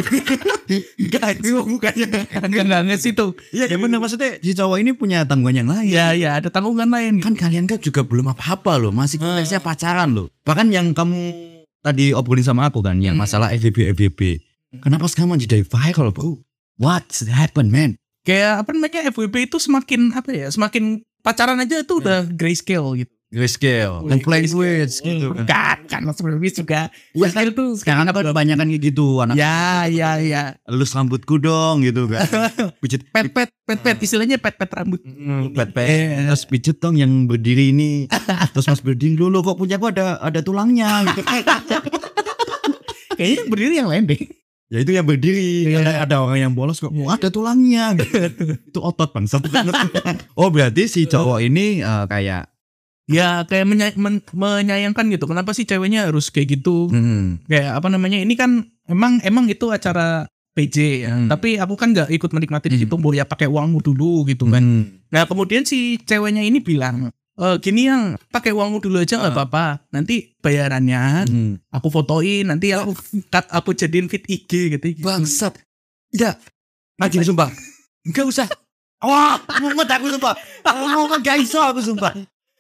enggak 0.98 1.38
itu 1.38 1.60
bukannya 1.60 2.08
enggak 2.08 2.64
enggak 2.64 2.82
nggak 2.88 3.00
situ 3.00 3.36
Iya, 3.52 3.68
ya 3.68 3.78
benar 3.78 4.00
maksudnya 4.00 4.40
si 4.40 4.52
cowok 4.54 4.78
ini 4.80 4.92
punya 4.94 5.24
tanggungan 5.24 5.56
yang 5.56 5.68
lain. 5.68 5.86
ya 5.86 6.16
ya 6.16 6.40
ada 6.40 6.48
tanggungan 6.48 6.88
lain 6.88 7.20
Kan 7.20 7.36
kalian 7.36 7.68
kan 7.68 7.78
juga 7.78 8.02
belum 8.02 8.32
apa-apa 8.32 8.80
loh, 8.80 8.92
masih 8.92 9.20
konteksnya 9.20 9.60
pacaran 9.60 10.12
loh. 10.12 10.32
Bahkan 10.44 10.68
yang 10.70 10.92
kamu 10.92 11.20
tadi 11.80 12.12
obrolin 12.12 12.42
sama 12.42 12.68
aku 12.68 12.80
kan, 12.80 12.96
yang 12.98 13.16
Hmm. 13.16 13.24
masalah 13.24 13.52
FVB 13.52 13.92
FVB. 13.92 14.40
Kenapa 14.80 15.06
sekarang 15.06 15.36
jadi 15.38 15.62
viral, 15.62 16.10
bro? 16.10 16.40
What's 16.76 17.22
happened, 17.22 17.70
man? 17.70 18.00
Kayak 18.24 18.64
apa 18.64 18.70
namanya 18.72 19.12
FWB 19.12 19.52
itu 19.52 19.58
semakin 19.60 20.16
apa 20.16 20.30
ya 20.32 20.48
semakin 20.50 21.04
pacaran 21.24 21.60
aja 21.60 21.84
itu 21.84 21.94
udah 22.00 22.28
grayscale 22.32 23.04
gitu. 23.04 23.14
Grayscale, 23.34 24.06
dan 24.06 24.22
playing 24.22 24.54
words 24.54 25.02
gitu 25.02 25.34
kan. 25.34 25.50
kan 25.50 25.78
kan 25.90 26.02
Mas 26.06 26.22
juga. 26.54 26.94
Ya, 26.94 27.18
Grayscale 27.18 27.50
tuh 27.58 27.74
Sekarang 27.82 28.06
apa? 28.06 28.22
kebanyakan 28.22 28.70
kayak 28.70 28.94
gitu 28.94 29.26
anak. 29.26 29.34
Ya 29.34 29.90
ya 29.90 30.22
ya. 30.22 30.54
Elus 30.70 30.94
rambutku 30.94 31.42
dong 31.42 31.82
gitu 31.82 32.06
kan. 32.06 32.30
Pijit. 32.86 33.10
Pet 33.10 33.34
pet 33.34 33.50
pet 33.66 33.80
pet 33.82 33.98
istilahnya 34.06 34.38
pet 34.38 34.54
pet 34.54 34.70
rambut. 34.70 35.02
Pet 35.50 35.70
pet. 35.74 36.30
Terus 36.30 36.46
pijit 36.46 36.78
dong 36.78 36.94
yang 36.94 37.26
berdiri 37.26 37.74
ini. 37.74 38.06
Terus 38.54 38.70
mas 38.70 38.86
berdiri 38.86 39.18
dulu 39.18 39.42
kok 39.42 39.58
punya 39.58 39.82
aku 39.82 39.90
ada 39.90 40.22
ada 40.22 40.46
tulangnya? 40.46 41.02
Gitu. 41.02 41.26
kayaknya 43.18 43.36
yang 43.42 43.50
berdiri 43.50 43.74
yang 43.82 43.90
lain 43.90 44.06
deh 44.14 44.22
Ya 44.74 44.82
itu 44.82 44.90
yang 44.90 45.06
berdiri. 45.06 45.70
Ada, 45.72 46.02
ada 46.02 46.16
orang 46.20 46.40
yang 46.40 46.52
bolos 46.52 46.82
kok. 46.82 46.90
"Wah, 46.90 47.14
ada 47.14 47.30
tulangnya. 47.30 47.94
Gitu. 48.00 48.58
itu 48.58 48.80
otot 48.82 49.06
bang. 49.08 49.30
oh 50.40 50.50
berarti 50.50 50.90
si 50.90 51.06
cowok 51.06 51.40
ini 51.44 51.80
eh, 51.80 52.06
kayak. 52.06 52.50
ya 53.04 53.44
kayak 53.44 53.66
menya- 53.66 53.94
men- 53.94 54.24
menyayangkan 54.32 55.04
gitu 55.10 55.28
kenapa 55.28 55.52
sih 55.52 55.68
ceweknya 55.68 56.08
harus 56.08 56.32
kayak 56.32 56.56
gitu 56.56 56.88
Hmm, 56.88 57.44
kayak 57.46 57.76
apa 57.76 57.92
namanya 57.92 58.16
ini 58.16 58.32
kan 58.34 58.64
emang 58.86 59.20
emang 59.20 59.44
itu 59.46 59.68
acara 59.68 60.24
PJ 60.54 60.78
ya 61.04 61.12
Hmm. 61.12 61.28
tapi 61.28 61.60
aku 61.60 61.76
kan 61.76 61.92
nggak 61.92 62.08
ikut 62.10 62.32
menikmati 62.32 62.72
di 62.72 62.80
Hmm. 62.80 62.88
situ 62.88 62.96
boleh 62.96 63.20
ya 63.20 63.28
pakai 63.28 63.46
uangmu 63.46 63.84
dulu 63.84 64.24
gitu 64.24 64.48
kan 64.48 64.64
hmm. 64.64 65.12
nah 65.12 65.28
kemudian 65.28 65.62
si 65.62 66.00
ceweknya 66.00 66.42
ini 66.42 66.64
bilang 66.64 67.12
e, 67.34 67.46
gini 67.58 67.86
yang 67.86 68.16
pakai 68.28 68.50
uangmu 68.50 68.78
dulu 68.78 68.98
aja 68.98 69.16
nggak 69.16 69.30
Ah. 69.30 69.38
apa-apa 69.40 69.66
nanti 69.90 70.34
bayarannya 70.38 71.26
Hmm. 71.26 71.54
aku 71.68 71.88
fotoin 71.88 72.46
nanti 72.46 72.72
aku 72.72 72.94
cut 73.28 73.46
aku 73.48 73.74
jadiin 73.74 74.08
fit 74.08 74.24
IG 74.24 74.52
gitu 74.72 74.88
Bangsat. 75.00 75.58
Ya. 76.10 76.38
Lagi 76.96 77.18
sumpah. 77.20 77.50
Enggak 78.04 78.26
usah. 78.28 78.48
Wah, 79.00 79.36
mumet 79.58 79.90
aku 79.90 80.08
sumpah. 80.10 80.38
Mau 80.64 81.10
gak 81.18 81.36
iso 81.38 81.58
aku 81.58 81.82
sumpah. 81.82 82.14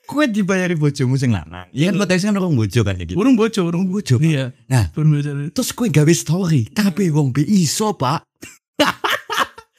Kue 0.03 0.27
dibayari 0.27 0.75
bojomu 0.75 1.15
sing 1.15 1.31
lanang. 1.31 1.69
Iya 1.71 1.93
kan 1.93 1.95
potensi 1.97 2.27
kan 2.27 2.35
orang 2.35 2.51
bojo 2.53 2.79
kan 2.81 2.97
kayak 2.97 3.07
gitu. 3.07 3.15
burung 3.15 3.37
bojo 3.37 3.59
burung 3.63 3.87
bojo. 3.87 4.19
Iya 4.19 4.51
Nah. 4.67 4.91
burung 4.91 5.15
bojo 5.15 5.29
Terus 5.49 5.69
kue 5.71 5.87
gawe 5.87 6.11
story. 6.11 6.67
Kabeh 6.69 7.07
wong 7.09 7.31
be 7.31 7.39
iso, 7.41 7.93
Pak. 7.93 8.27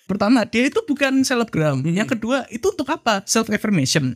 pertama 0.04 0.44
dia 0.44 0.68
itu 0.68 0.80
bukan 0.80 1.20
selebgram 1.20 1.80
Hmm. 1.80 1.90
yang 1.90 2.04
kedua 2.04 2.44
itu 2.48 2.68
untuk 2.68 2.84
apa 2.86 3.24
self 3.24 3.48
affirmation 3.48 4.12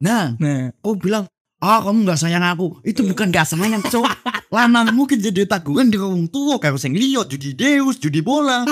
Nah, 0.00 0.34
nah 0.40 0.72
aku 0.80 0.96
bilang, 0.96 1.28
"Ah, 1.60 1.84
kamu 1.84 2.08
gak 2.08 2.20
sayang 2.20 2.40
aku." 2.40 2.80
Itu 2.82 3.04
bukan 3.04 3.28
gak 3.28 3.52
sayang, 3.52 3.84
cowok. 3.84 4.08
Lanang 4.50 4.96
mungkin 4.96 5.20
jadi 5.20 5.46
tanggungan 5.46 5.92
di 5.92 6.00
wong 6.00 6.26
tua 6.32 6.56
kayak 6.58 6.80
sing 6.80 6.96
liyo 6.96 7.22
judi 7.28 7.54
deus, 7.54 8.00
judi 8.00 8.24
bola. 8.24 8.64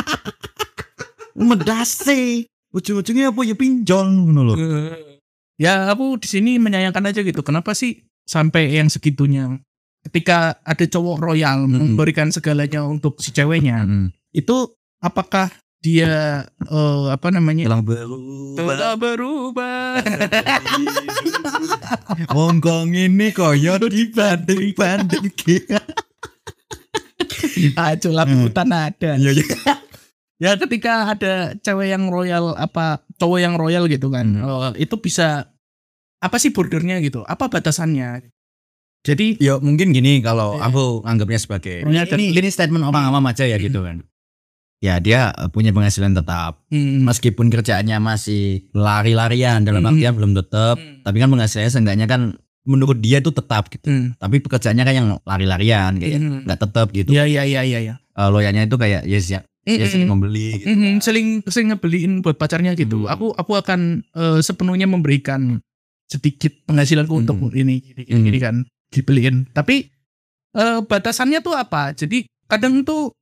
Medase. 1.38 2.48
Ujung-ujungnya 2.68 3.32
apa 3.32 3.40
ya 3.48 3.56
pinjol 3.56 4.06
ngono 4.28 4.40
lho. 4.44 4.54
ya 5.58 5.88
aku 5.90 6.20
di 6.20 6.28
sini 6.28 6.60
menyayangkan 6.60 7.10
aja 7.10 7.24
gitu 7.24 7.40
kenapa 7.42 7.72
sih 7.72 8.04
sampai 8.28 8.76
yang 8.76 8.86
segitunya 8.92 9.56
ketika 10.06 10.60
ada 10.62 10.84
cowok 10.86 11.16
royal 11.18 11.64
memberikan 11.66 12.30
segalanya 12.30 12.84
untuk 12.86 13.18
si 13.18 13.32
ceweknya 13.34 13.82
Heeh. 13.82 14.06
itu 14.36 14.56
apakah 15.02 15.50
dia 15.78 16.42
eh, 16.44 17.04
apa 17.08 17.30
namanya 17.30 17.70
Hilang 17.70 17.86
baru. 17.86 18.18
telah 18.58 18.98
berubah 18.98 19.98
Hongkong 22.34 22.90
ini 22.90 23.30
koyo 23.30 23.78
dibanding 23.78 24.74
banding 24.74 25.30
acuh 27.78 28.12
hutan 28.42 28.68
ada 28.74 29.10
Iya 29.14 29.30
iya. 29.32 29.44
ya 30.42 30.50
ketika 30.58 31.14
ada 31.14 31.54
cewek 31.58 31.90
yang 31.90 32.10
royal 32.10 32.54
apa 32.54 33.02
cowok 33.18 33.38
yang 33.38 33.54
royal 33.54 33.86
gitu 33.86 34.10
kan 34.10 34.26
Hmm. 34.38 34.74
eh, 34.74 34.82
itu 34.82 34.94
bisa 34.98 35.50
apa 36.18 36.36
sih 36.38 36.50
bordernya 36.50 36.98
gitu 36.98 37.22
apa 37.22 37.46
batasannya 37.46 38.26
jadi 39.06 39.38
Ya 39.38 39.62
mungkin 39.62 39.94
gini 39.94 40.18
kalau 40.20 40.58
Iya. 40.58 40.68
aku 40.68 40.84
anggapnya 41.06 41.38
sebagai 41.38 41.86
ini, 41.86 42.34
ini 42.34 42.50
statement 42.50 42.82
orang 42.82 43.08
awam 43.08 43.24
aja 43.30 43.46
ya 43.46 43.56
gitu 43.56 43.86
kan. 43.86 44.02
Ya 44.78 44.98
dia 44.98 45.30
eh, 45.32 45.50
punya 45.50 45.74
penghasilan 45.74 46.14
tetap 46.14 46.62
hmm, 46.70 47.02
meskipun 47.02 47.50
kerjaannya 47.50 47.98
masih 47.98 48.70
lari-larian 48.70 49.62
dalam 49.62 49.82
Hmm. 49.82 49.90
artian 49.92 50.14
belum 50.14 50.32
tetap 50.34 50.78
Hmm. 50.78 51.02
tapi 51.02 51.18
kan 51.18 51.28
penghasilannya 51.28 51.66
seenggaknya 51.68 52.06
kan 52.06 52.38
menurut 52.62 52.96
dia 52.96 53.18
itu 53.18 53.32
tetap 53.32 53.66
gitu. 53.68 53.84
hmm, 53.84 54.14
Tapi 54.16 54.38
pekerjaannya 54.38 54.84
kan 54.84 54.94
yang 54.94 55.08
lari-larian 55.22 55.96
kayak 55.96 56.14
hmm. 56.16 56.46
nggak 56.46 56.60
tetap 56.60 56.86
gitu. 56.92 57.10
ya 57.10 57.24
ya 57.24 57.42
ya 57.42 57.62
ya 57.62 57.80
ya 57.82 57.94
Eh, 58.12 58.28
loyalnya 58.28 58.66
itu 58.66 58.74
kayak 58.74 59.02
yes 59.04 59.30
ya, 59.30 59.46
yes 59.64 59.94
Mm-mm. 59.94 60.10
membeli 60.10 60.58
gitu. 60.58 60.66
Mhm, 60.68 60.98
seling 60.98 61.28
seling 61.44 61.70
ngebeliin 61.70 62.12
buat 62.18 62.34
pacarnya 62.34 62.74
gitu. 62.74 63.06
Hmm. 63.06 63.14
Aku 63.14 63.26
aku 63.32 63.54
akan 63.54 64.02
eh, 64.04 64.38
sepenuhnya 64.38 64.86
memberikan 64.86 65.58
sedikit 66.04 66.50
penghasilanku 66.64 67.10
Hmm. 67.10 67.22
untuk 67.24 67.36
ini 67.52 67.78
gini, 67.78 68.02
gini, 68.02 68.14
Hmm. 68.14 68.24
gini 68.24 68.38
kan 68.38 68.54
dibeliin. 68.90 69.46
Tapi 69.48 69.86
eh, 70.50 70.78
batasannya 70.82 71.38
tuh 71.40 71.54
apa? 71.54 71.94
Jadi 71.94 72.26
kadang 72.46 72.82
tuh 72.82 73.14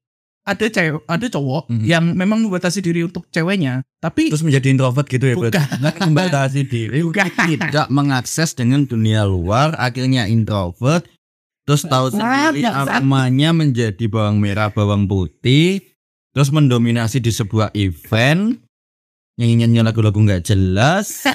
ada 0.47 0.65
cewek, 0.65 1.03
ada 1.05 1.27
cowok 1.27 1.67
Hmm. 1.67 1.83
yang 1.83 2.05
memang 2.09 2.39
membatasi 2.41 2.79
diri 2.79 3.03
untuk 3.03 3.27
ceweknya, 3.29 3.83
tapi 3.99 4.31
Terus 4.31 4.47
menjadi 4.47 4.71
introvert 4.71 5.05
gitu 5.05 5.27
ya 5.27 5.35
berarti. 5.35 5.59
bukan. 5.59 5.67
Nggak 5.83 5.97
membatasi 6.01 6.61
diri 6.65 6.99
bukan. 7.03 7.27
tidak 7.35 7.87
mengakses 7.91 8.55
dengan 8.55 8.87
dunia 8.87 9.27
luar 9.27 9.75
akhirnya 9.75 10.25
introvert. 10.25 11.03
Terus 11.67 11.83
tahu 11.83 12.15
sendiri 12.15 12.63
aromanya 12.63 13.51
menjadi 13.51 14.07
bawang 14.07 14.39
merah 14.39 14.71
bawang 14.71 15.11
putih. 15.11 15.83
Terus 16.31 16.55
mendominasi 16.55 17.19
di 17.19 17.35
sebuah 17.35 17.75
event. 17.75 18.55
Nyanyi-nyanyi 19.35 19.83
lagu-lagu 19.83 20.15
nggak 20.15 20.47
jelas. 20.47 21.27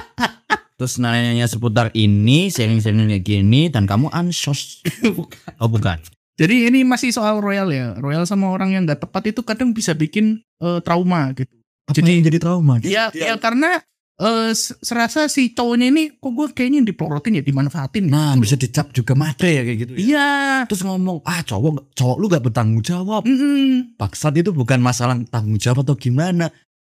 Terus 0.76 0.96
nanya 0.96 1.44
seputar 1.44 1.88
ini 1.92 2.48
sharing-sharing 2.48 3.08
kayak 3.08 3.24
gini 3.24 3.72
dan 3.72 3.88
kamu 3.88 4.12
ansos 4.12 4.84
oh 5.60 5.68
bukan 5.68 5.96
Jadi 6.36 6.68
ini 6.68 6.84
masih 6.84 7.10
soal 7.10 7.40
royal 7.40 7.68
ya. 7.68 7.96
Royal 7.96 8.24
sama 8.24 8.48
orang 8.48 8.70
yang 8.70 8.84
nggak 8.84 9.00
tepat 9.02 9.32
itu 9.32 9.40
kadang 9.40 9.72
bisa 9.72 9.92
bikin 9.92 10.40
eh, 10.56 10.80
trauma 10.80 11.32
gitu. 11.32 11.52
apa 11.86 11.94
Jadi- 11.94 12.12
yang 12.12 12.24
jadi 12.26 12.38
trauma 12.38 12.74
Ya, 12.82 13.08
ya 13.10 13.38
karena 13.38 13.78
eh, 14.16 14.50
se- 14.52 14.76
serasa 14.80 15.28
si 15.28 15.52
cowoknya 15.52 15.86
ini 15.88 16.02
kok 16.12 16.28
gue 16.28 16.46
kayaknya 16.50 16.82
diplorotin 16.82 17.38
ya 17.38 17.42
dimanfaatin. 17.42 18.04
nah 18.06 18.32
gitu. 18.32 18.42
bisa 18.42 18.56
dicap 18.56 18.86
juga 18.90 19.12
matre 19.12 19.48
ya 19.50 19.62
kayak 19.62 19.78
gitu 19.78 19.92
ya. 19.92 19.98
Iya. 20.02 20.30
terus 20.66 20.82
ngomong 20.82 21.22
ah 21.22 21.40
cowok 21.40 21.92
cowok 21.92 22.16
lu 22.16 22.26
gak 22.26 22.42
bertanggung 22.42 22.82
jawab 22.82 23.22
Mm-mm. 23.22 23.94
Baksat 23.94 24.34
itu 24.34 24.50
bukan 24.50 24.80
masalah 24.80 25.14
tanggung 25.26 25.56
jawab 25.56 25.84
atau 25.84 25.94
gimana. 25.94 26.48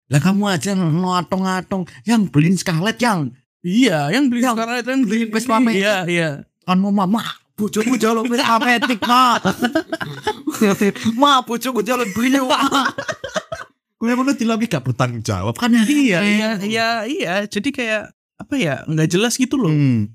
Lah 0.06 0.20
kamu 0.20 0.44
aja 0.50 0.76
ngatong-ngatong 0.76 1.88
yang 2.04 2.28
beliin 2.28 2.60
Scarlett 2.60 3.00
yang 3.00 3.32
Iya, 3.62 4.10
yang 4.10 4.26
beli 4.26 4.42
Yang 4.42 4.58
sekarang 4.58 4.76
itu 4.76 4.90
yang 4.90 5.04
beli 5.06 5.20
Vespa. 5.30 5.56
Iya, 5.64 5.96
iya. 6.06 6.30
kan 6.62 6.78
mama 6.78 7.22
bojomu 7.56 7.96
jaluk 8.00 8.28
wis 8.32 8.42
ametik 8.42 9.00
ma. 9.06 9.38
ma 11.22 11.42
bojomu 11.46 11.82
jaluk 11.86 12.10
beli 12.16 12.40
ma. 12.42 12.88
Gue 14.02 14.18
mau 14.18 14.26
dilami 14.34 14.66
gak 14.66 14.82
bertanggung 14.82 15.22
jawab 15.22 15.54
kan 15.62 15.70
ya. 15.70 15.86
Iya, 15.86 16.20
iya, 16.26 16.50
iya, 16.66 16.88
iya. 17.06 17.34
Jadi 17.46 17.70
kayak 17.70 18.10
apa 18.42 18.56
ya? 18.58 18.82
nggak 18.90 19.10
jelas 19.14 19.38
gitu 19.38 19.62
loh. 19.62 19.70
Hmm. 19.70 20.10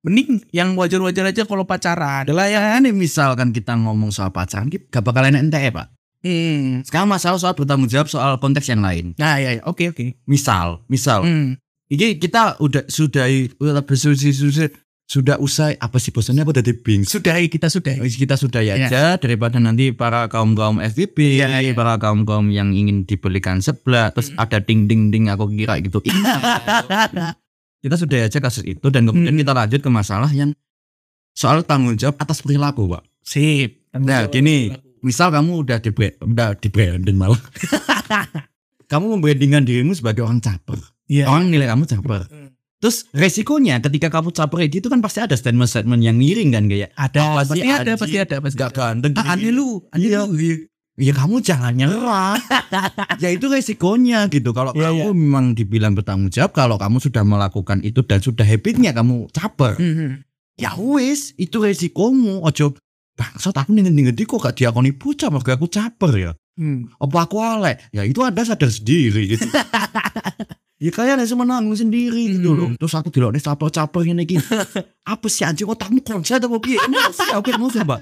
Mending 0.00 0.40
yang 0.48 0.72
wajar-wajar 0.80 1.28
aja 1.28 1.44
kalau 1.44 1.68
pacaran. 1.68 2.24
Adalah 2.24 2.48
ya 2.48 2.80
ini 2.80 2.88
misalkan 2.96 3.52
kita 3.52 3.76
ngomong 3.76 4.08
soal 4.08 4.32
pacaran 4.32 4.72
gak 4.72 5.04
bakal 5.04 5.28
enak 5.28 5.44
ente 5.44 5.60
pak. 5.68 5.92
Hmm. 6.24 6.80
Sekarang 6.84 7.08
masalah 7.08 7.36
soal 7.36 7.52
bertanggung 7.52 7.88
jawab 7.88 8.08
soal 8.08 8.40
konteks 8.40 8.68
yang 8.72 8.80
lain. 8.80 9.12
Nah, 9.20 9.40
iya, 9.40 9.60
iya. 9.60 9.62
Oke, 9.68 9.92
oke. 9.92 10.16
Misal, 10.24 10.80
misal 10.88 11.24
Hmm. 11.24 11.60
Ini 11.90 12.22
kita 12.22 12.62
udah 12.62 12.86
sudah 12.86 13.26
udah 13.58 13.82
sudah 13.82 14.70
sudah 15.10 15.34
sudah 15.34 15.36
usai 15.36 15.74
apa 15.74 15.98
sih 15.98 16.14
bosannya 16.14 16.46
apa 16.46 16.54
tadi 16.54 16.70
bing 16.70 17.02
Sudahi 17.02 17.50
kita 17.50 17.66
sudahi. 17.66 17.98
kita 17.98 18.38
sudah 18.38 18.62
ya 18.62 18.78
Iya. 18.78 18.86
aja 18.86 19.02
daripada 19.18 19.58
nanti 19.58 19.90
para 19.90 20.30
kaum 20.30 20.54
kaum 20.54 20.78
FVP 20.78 21.34
Iya, 21.34 21.58
iya. 21.60 21.74
para 21.74 21.98
kaum 21.98 22.22
kaum 22.22 22.46
yang 22.48 22.70
ingin 22.70 23.02
dibelikan 23.02 23.58
sebelah 23.58 24.14
terus 24.14 24.30
Hmm. 24.30 24.38
ada 24.38 24.62
ding 24.62 24.86
ding 24.86 25.10
ding 25.10 25.26
aku 25.26 25.50
kira 25.50 25.82
gitu 25.82 25.98
kita 27.82 27.96
sudah 27.96 28.18
aja 28.22 28.38
kasus 28.38 28.62
itu 28.62 28.86
dan 28.86 29.02
kemudian 29.02 29.34
Hmm. 29.34 29.42
kita 29.42 29.50
lanjut 29.50 29.80
ke 29.80 29.90
masalah 29.90 30.30
yang 30.30 30.54
soal 31.32 31.64
tanggung 31.64 31.96
jawab 31.96 32.14
atas 32.16 32.38
perilaku 32.38 32.86
pak 32.86 33.02
Sip. 33.20 33.90
Nah, 33.90 34.30
gini. 34.30 34.70
misal 35.02 35.28
kamu 35.28 35.66
udah 35.66 35.78
di 35.78 35.90
udah 36.20 36.54
di 36.54 36.68
branding 36.70 37.18
malah 37.18 37.40
kamu 38.90 39.18
membrandingkan 39.18 39.62
dirimu 39.62 39.90
sebagai 39.90 40.22
orang 40.22 40.38
caper. 40.38 40.78
Iya. 41.06 41.26
Orang 41.26 41.50
nilai 41.50 41.66
kamu 41.66 41.86
caper. 41.86 42.26
Hmm. 42.26 42.50
Terus 42.80 43.04
resikonya 43.12 43.76
ketika 43.84 44.08
kamu 44.08 44.32
caper 44.32 44.64
itu 44.64 44.88
kan 44.88 45.04
pasti 45.04 45.20
ada 45.20 45.36
statement-statement 45.36 46.00
yang 46.00 46.16
miring 46.16 46.48
kan 46.48 46.64
kayak 46.64 46.96
Ada, 46.96 47.20
sih, 47.20 47.60
pasti 47.60 47.60
ada, 47.60 47.92
pasti 47.94 48.16
ada, 48.16 48.36
pasti 48.40 48.56
gak 48.56 48.70
ada. 48.72 48.76
ganteng. 48.96 49.12
Ah, 49.20 49.36
aneh 49.36 49.52
lu, 49.52 49.84
aneh 49.92 50.08
Iya. 50.08 50.24
lu. 50.24 50.32
Iya. 50.34 50.56
Ya 51.00 51.12
kamu 51.16 51.40
jangan 51.40 51.72
nyerah. 51.72 52.36
ya 53.24 53.28
itu 53.32 53.48
resikonya 53.48 54.28
gitu. 54.28 54.52
Kalau 54.52 54.72
Iya, 54.72 54.92
kamu 54.92 55.12
memang 55.12 55.46
dibilang 55.52 55.92
bertanggung 55.92 56.28
jawab 56.28 56.52
kalau 56.52 56.76
kamu 56.76 57.00
sudah 57.00 57.20
melakukan 57.20 57.80
itu 57.80 58.00
dan 58.04 58.20
sudah 58.20 58.44
habitnya 58.44 58.92
kamu 58.92 59.28
caper. 59.28 59.76
Mhm. 59.76 60.24
Ya 60.56 60.76
wis, 60.76 61.32
itu 61.36 61.56
resikomu. 61.56 62.44
Ojo 62.44 62.76
bangsat 63.16 63.52
aku 63.56 63.76
nih 63.76 63.84
ngerti 63.92 64.24
kok 64.24 64.40
gak 64.40 64.56
diakoni 64.56 64.96
bocah 64.96 65.28
mergo 65.28 65.52
aku 65.52 65.68
caper 65.68 66.12
ya. 66.16 66.32
Hmm. 66.56 66.88
Apa 66.96 67.28
aku 67.28 67.36
alek? 67.40 67.80
Ya 67.92 68.04
itu 68.04 68.20
Anda 68.20 68.44
sadar 68.44 68.68
sendiri 68.68 69.36
gitu. 69.36 69.44
ya 70.80 70.90
kalian 70.90 71.20
harus 71.20 71.36
menanggung 71.36 71.76
sendiri 71.76 72.40
gitu 72.40 72.56
loh. 72.56 72.72
Terus 72.80 72.96
aku 72.96 73.12
dilok 73.12 73.36
nih 73.36 73.42
caper-caper 73.44 74.00
ini 74.08 74.24
gini. 74.24 74.40
Apa 75.12 75.28
sih 75.28 75.44
anjing 75.44 75.68
otakmu 75.68 76.00
konsen 76.00 76.40
apa 76.40 76.56
piye? 76.56 76.80
Emosi, 76.80 77.26
Oke, 77.36 77.52
emosi 77.52 77.84
Mbak. 77.84 78.00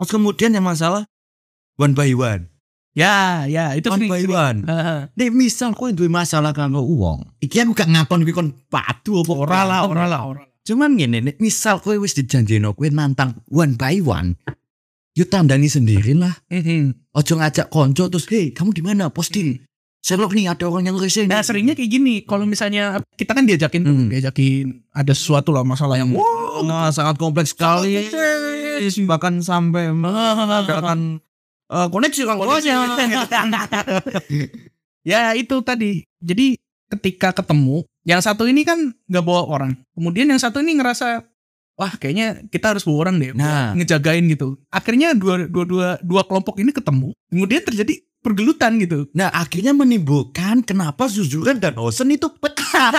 Terus 0.00 0.08
kemudian 0.08 0.56
yang 0.56 0.64
masalah 0.64 1.04
one 1.76 1.92
by 1.92 2.10
one. 2.16 2.48
Ya, 2.90 3.46
ya, 3.46 3.70
itu 3.78 3.86
One 3.86 4.10
by 4.10 4.26
one. 4.26 4.66
Nih 5.14 5.30
misal 5.30 5.76
kowe 5.78 5.94
duwe 5.94 6.10
masalah 6.10 6.50
kanggo 6.50 6.82
uang, 6.82 7.22
iki 7.38 7.62
aku 7.62 7.70
gak 7.70 7.86
ngakon 7.86 8.26
kuwi 8.26 8.34
kon 8.34 8.50
padu 8.66 9.22
apa 9.22 9.32
Ora 9.36 9.60
lah, 9.62 9.80
ora 9.86 10.04
lah, 10.10 10.20
ora. 10.26 10.42
Cuman 10.66 10.98
ngene, 10.98 11.22
nek 11.22 11.36
misal 11.38 11.78
kowe 11.78 11.94
wis 12.02 12.18
dijanjeno 12.18 12.74
kowe 12.74 12.90
nantang 12.90 13.46
one 13.46 13.78
by 13.78 14.02
one, 14.02 14.34
yo 15.14 15.22
tandani 15.30 15.70
sendiri 15.70 16.18
lah. 16.18 16.34
Mhm. 16.50 17.14
Ojo 17.14 17.38
ngajak 17.38 17.70
konco 17.70 18.10
terus, 18.10 18.26
"Hei, 18.26 18.50
kamu 18.50 18.74
di 18.74 18.82
mana? 18.82 19.06
Posting." 19.10 19.69
Sherlock 20.00 20.32
nih 20.32 20.48
ada 20.48 20.64
orang 20.64 20.88
yang 20.88 20.96
rese. 20.96 21.28
Nah 21.28 21.44
seringnya 21.44 21.76
kayak 21.76 21.90
gini, 21.92 22.24
kalau 22.24 22.48
misalnya 22.48 23.04
kita 23.20 23.36
kan 23.36 23.44
diajakin, 23.44 23.84
Hmm. 23.84 24.08
diajakin 24.08 24.80
ada 24.96 25.12
sesuatu 25.12 25.52
lah 25.52 25.60
masalah 25.60 26.00
yang 26.00 26.08
Wah, 26.16 26.88
sangat 26.88 27.20
kompleks 27.20 27.52
sekali. 27.52 28.08
Bahkan 29.04 29.44
sampai 29.44 29.92
mengadakan 29.92 31.20
eh, 31.70 31.88
koneksi 31.92 32.22
kan 32.24 32.36
ya 35.06 35.36
itu 35.36 35.56
tadi. 35.60 36.02
Jadi 36.18 36.56
ketika 36.90 37.36
ketemu, 37.36 37.84
yang 38.02 38.24
satu 38.24 38.48
ini 38.48 38.64
kan 38.64 38.90
nggak 39.06 39.24
bawa 39.24 39.46
orang, 39.46 39.72
kemudian 39.92 40.26
yang 40.26 40.40
satu 40.40 40.64
ini 40.64 40.80
ngerasa 40.80 41.22
wah 41.76 41.92
kayaknya 41.96 42.44
kita 42.48 42.72
harus 42.76 42.84
bawa 42.84 43.08
orang 43.08 43.16
deh, 43.20 43.30
Nah. 43.32 43.72
ngejagain 43.76 44.24
gitu. 44.28 44.56
Akhirnya 44.68 45.12
dua 45.12 45.44
dua 45.46 45.64
dua 45.64 45.88
dua 46.02 46.22
kelompok 46.24 46.58
ini 46.58 46.72
ketemu, 46.72 47.12
kemudian 47.30 47.62
terjadi 47.64 48.00
pergelutan 48.20 48.80
gitu. 48.80 49.08
Nah 49.16 49.32
akhirnya 49.32 49.72
menimbulkan 49.72 50.62
kenapa 50.64 51.08
Suzuran 51.08 51.58
dan 51.60 51.76
Hosen 51.76 52.12
itu 52.12 52.28
pecah. 52.36 52.92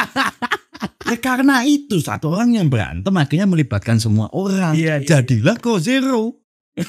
ya 1.12 1.18
karena 1.22 1.62
itu 1.66 2.02
satu 2.02 2.34
orang 2.34 2.58
yang 2.58 2.68
berantem 2.68 3.14
akhirnya 3.14 3.46
melibatkan 3.46 4.02
semua 4.02 4.30
orang. 4.34 4.74
Iya, 4.74 5.02
iya. 5.02 5.08
Jadilah 5.08 5.58
Ko 5.62 5.78
Zero. 5.78 6.38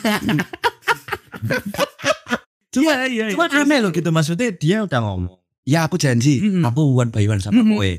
Cuma, 2.72 3.04
iya, 3.04 3.28
iya. 3.28 3.36
Cuma 3.36 3.52
aneh 3.52 3.84
loh 3.84 3.92
gitu 3.92 4.08
maksudnya 4.08 4.48
dia 4.56 4.80
udah 4.84 5.00
ngomong. 5.04 5.36
Ya 5.62 5.86
aku 5.86 5.94
janji 6.00 6.42
Mm-mm. 6.42 6.64
aku 6.66 6.82
one 6.96 7.12
by 7.12 7.22
one 7.28 7.38
sama 7.38 7.60
Mm-mm. 7.60 7.78
kowe. 7.78 7.92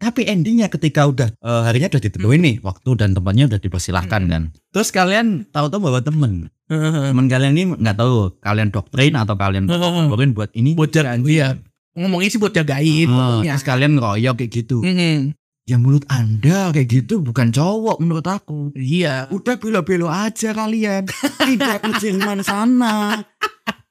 Tapi 0.00 0.24
endingnya 0.24 0.72
ketika 0.72 1.04
udah 1.04 1.28
eh, 1.28 1.62
harinya 1.68 1.92
udah 1.92 2.00
ditentuin 2.00 2.40
nih 2.40 2.56
waktu 2.64 2.90
dan 2.96 3.12
tempatnya 3.12 3.52
udah 3.52 3.60
dipersilahkan 3.60 4.22
kan. 4.32 4.42
Terus 4.72 4.88
kalian 4.88 5.44
tahu-tahu 5.52 5.92
bawa 5.92 6.00
temen. 6.00 6.48
Temen 6.70 7.26
kalian 7.28 7.52
ini 7.52 7.64
nggak 7.76 7.98
tahu 7.98 8.40
kalian 8.40 8.72
doktrin 8.72 9.12
atau 9.18 9.36
kalian 9.36 9.66
doktrin 9.68 10.32
buat 10.32 10.48
ini. 10.56 10.72
buat 10.72 10.88
jaga, 10.88 11.20
iya. 11.26 11.58
Ngomongnya 11.98 12.30
sih 12.32 12.40
buat 12.40 12.54
jagain. 12.54 13.10
Ya. 13.44 13.58
terus 13.58 13.66
kalian 13.66 14.00
ngeroyok 14.00 14.40
kayak 14.40 14.50
gitu. 14.54 14.80
Mhm. 14.80 15.36
Ya 15.68 15.76
menurut 15.76 16.06
anda 16.08 16.72
kayak 16.72 16.88
gitu 16.88 17.20
bukan 17.20 17.52
cowok 17.52 18.00
menurut 18.00 18.24
aku. 18.24 18.72
Iya. 18.72 19.28
Udah 19.28 19.60
belo-belo 19.60 20.08
aja 20.08 20.56
kalian. 20.56 21.04
Tidak 21.42 21.76
ke 21.84 21.90
Jerman 22.00 22.40
sana. 22.40 23.20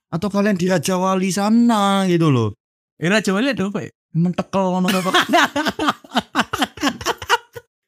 Atau 0.10 0.32
kalian 0.34 0.58
di 0.58 0.66
Raja 0.66 0.98
Wali 0.98 1.30
sana 1.30 2.08
gitu 2.10 2.34
loh. 2.34 2.58
Era 2.98 3.22
coba 3.22 3.46
lihat 3.46 3.62
apa 3.62 3.86
ya? 3.86 3.92
Mentekel 4.12 4.64
ngono 4.72 4.88
apa. 4.90 5.12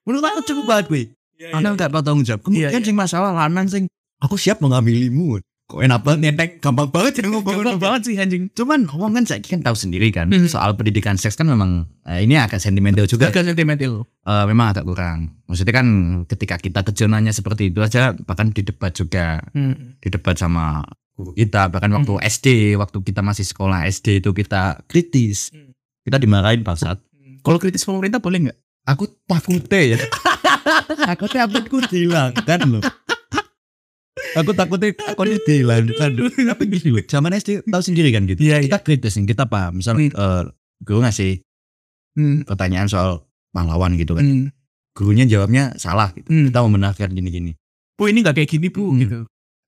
Menurut 0.01 0.23
aku 0.23 0.39
cukup 0.43 0.63
banget 0.65 0.85
gue. 0.87 1.03
Anda 1.49 1.73
nggak 1.73 1.89
bertanggung 1.89 2.21
jawab. 2.21 2.41
Kemudian 2.41 2.69
Iya, 2.69 2.77
iya. 2.77 2.85
sing 2.85 2.93
masalah 2.93 3.33
lanang 3.33 3.65
sing 3.65 3.83
aku 4.17 4.35
siap 4.35 4.61
mengambilimu. 4.61 5.41
Kok 5.65 5.79
enak 5.79 6.03
banget 6.03 6.19
nenteng 6.21 6.51
gampang 6.59 6.91
banget 6.91 7.11
ya 7.15 7.31
ngomong 7.31 7.47
Gampang 7.47 7.79
banget 7.79 8.01
sih 8.03 8.15
anjing. 8.15 8.51
Cuman 8.51 8.85
ngomong 8.85 9.15
kan 9.15 9.23
saya 9.23 9.39
kan 9.39 9.63
tahu 9.63 9.73
sendiri 9.73 10.11
kan 10.11 10.27
Hmm. 10.27 10.43
soal 10.45 10.75
pendidikan 10.75 11.15
seks 11.15 11.33
kan 11.33 11.47
memang 11.47 11.87
eh, 12.03 12.21
ini 12.21 12.35
agak 12.35 12.59
sentimental 12.59 13.07
juga. 13.07 13.31
Agak 13.31 13.47
sentimental. 13.47 14.03
Eh, 14.03 14.45
memang 14.45 14.75
agak 14.75 14.83
kurang. 14.83 15.31
Maksudnya 15.47 15.73
kan 15.73 15.87
ketika 16.27 16.59
kita 16.59 16.83
kejonanya 16.83 17.31
seperti 17.31 17.71
itu 17.71 17.79
aja 17.79 18.11
bahkan 18.19 18.51
di 18.51 18.61
debat 18.61 18.91
juga 18.91 19.39
Hmm. 19.51 19.95
di 19.97 20.07
debat 20.07 20.35
sama 20.35 20.83
guru 21.13 21.31
kita 21.31 21.69
bahkan 21.69 21.89
waktu 21.93 22.19
SD 22.19 22.47
waktu 22.75 22.97
kita 22.99 23.21
masih 23.21 23.43
sekolah 23.43 23.85
SD 23.85 24.19
itu 24.19 24.31
kita 24.31 24.83
kritis 24.85 25.49
Hmm. 25.49 25.70
Kita 26.01 26.17
dimarahin 26.17 26.61
Pak 26.61 26.77
Kalau 27.41 27.57
kritis 27.57 27.85
pemerintah 27.85 28.21
boleh 28.21 28.49
nggak? 28.49 28.57
aku 28.81 29.05
takutnya 29.29 29.81
ya 29.93 29.97
takutnya 31.09 31.45
aku 31.45 31.77
dihilangkan 31.85 32.59
loh 32.65 32.81
aku 34.33 34.51
takutnya 34.57 34.89
aku 35.05 35.21
dihilangkan 35.45 36.09
tapi 36.17 36.63
gini 36.65 36.89
loh 36.89 37.03
zaman 37.05 37.37
SD 37.37 37.67
tahu 37.69 37.81
sendiri 37.83 38.09
kan 38.09 38.25
gitu 38.25 38.41
Iya, 38.41 38.57
kita 38.65 38.81
kritis 38.81 39.21
nih 39.21 39.37
kita 39.37 39.45
paham 39.45 39.79
misal 39.79 39.97
Hmm. 39.97 40.09
eh, 40.09 40.43
guru 40.81 41.05
ngasih 41.05 41.45
Hmm. 42.17 42.43
pertanyaan 42.43 42.89
soal 42.89 43.29
pahlawan 43.53 43.93
gitu 43.95 44.17
kan 44.17 44.25
Hmm. 44.25 44.47
gurunya 44.97 45.29
jawabnya 45.29 45.77
salah 45.77 46.09
gitu 46.17 46.27
Hmm. 46.27 46.49
kita 46.49 46.59
membenarkan 46.65 47.09
gini-gini 47.13 47.53
Bu 47.95 48.09
ini 48.09 48.25
nggak 48.25 48.41
kayak 48.41 48.49
gini 48.49 48.67
bu. 48.73 48.81
Hmm. 48.89 48.97
Gitu. 48.97 49.19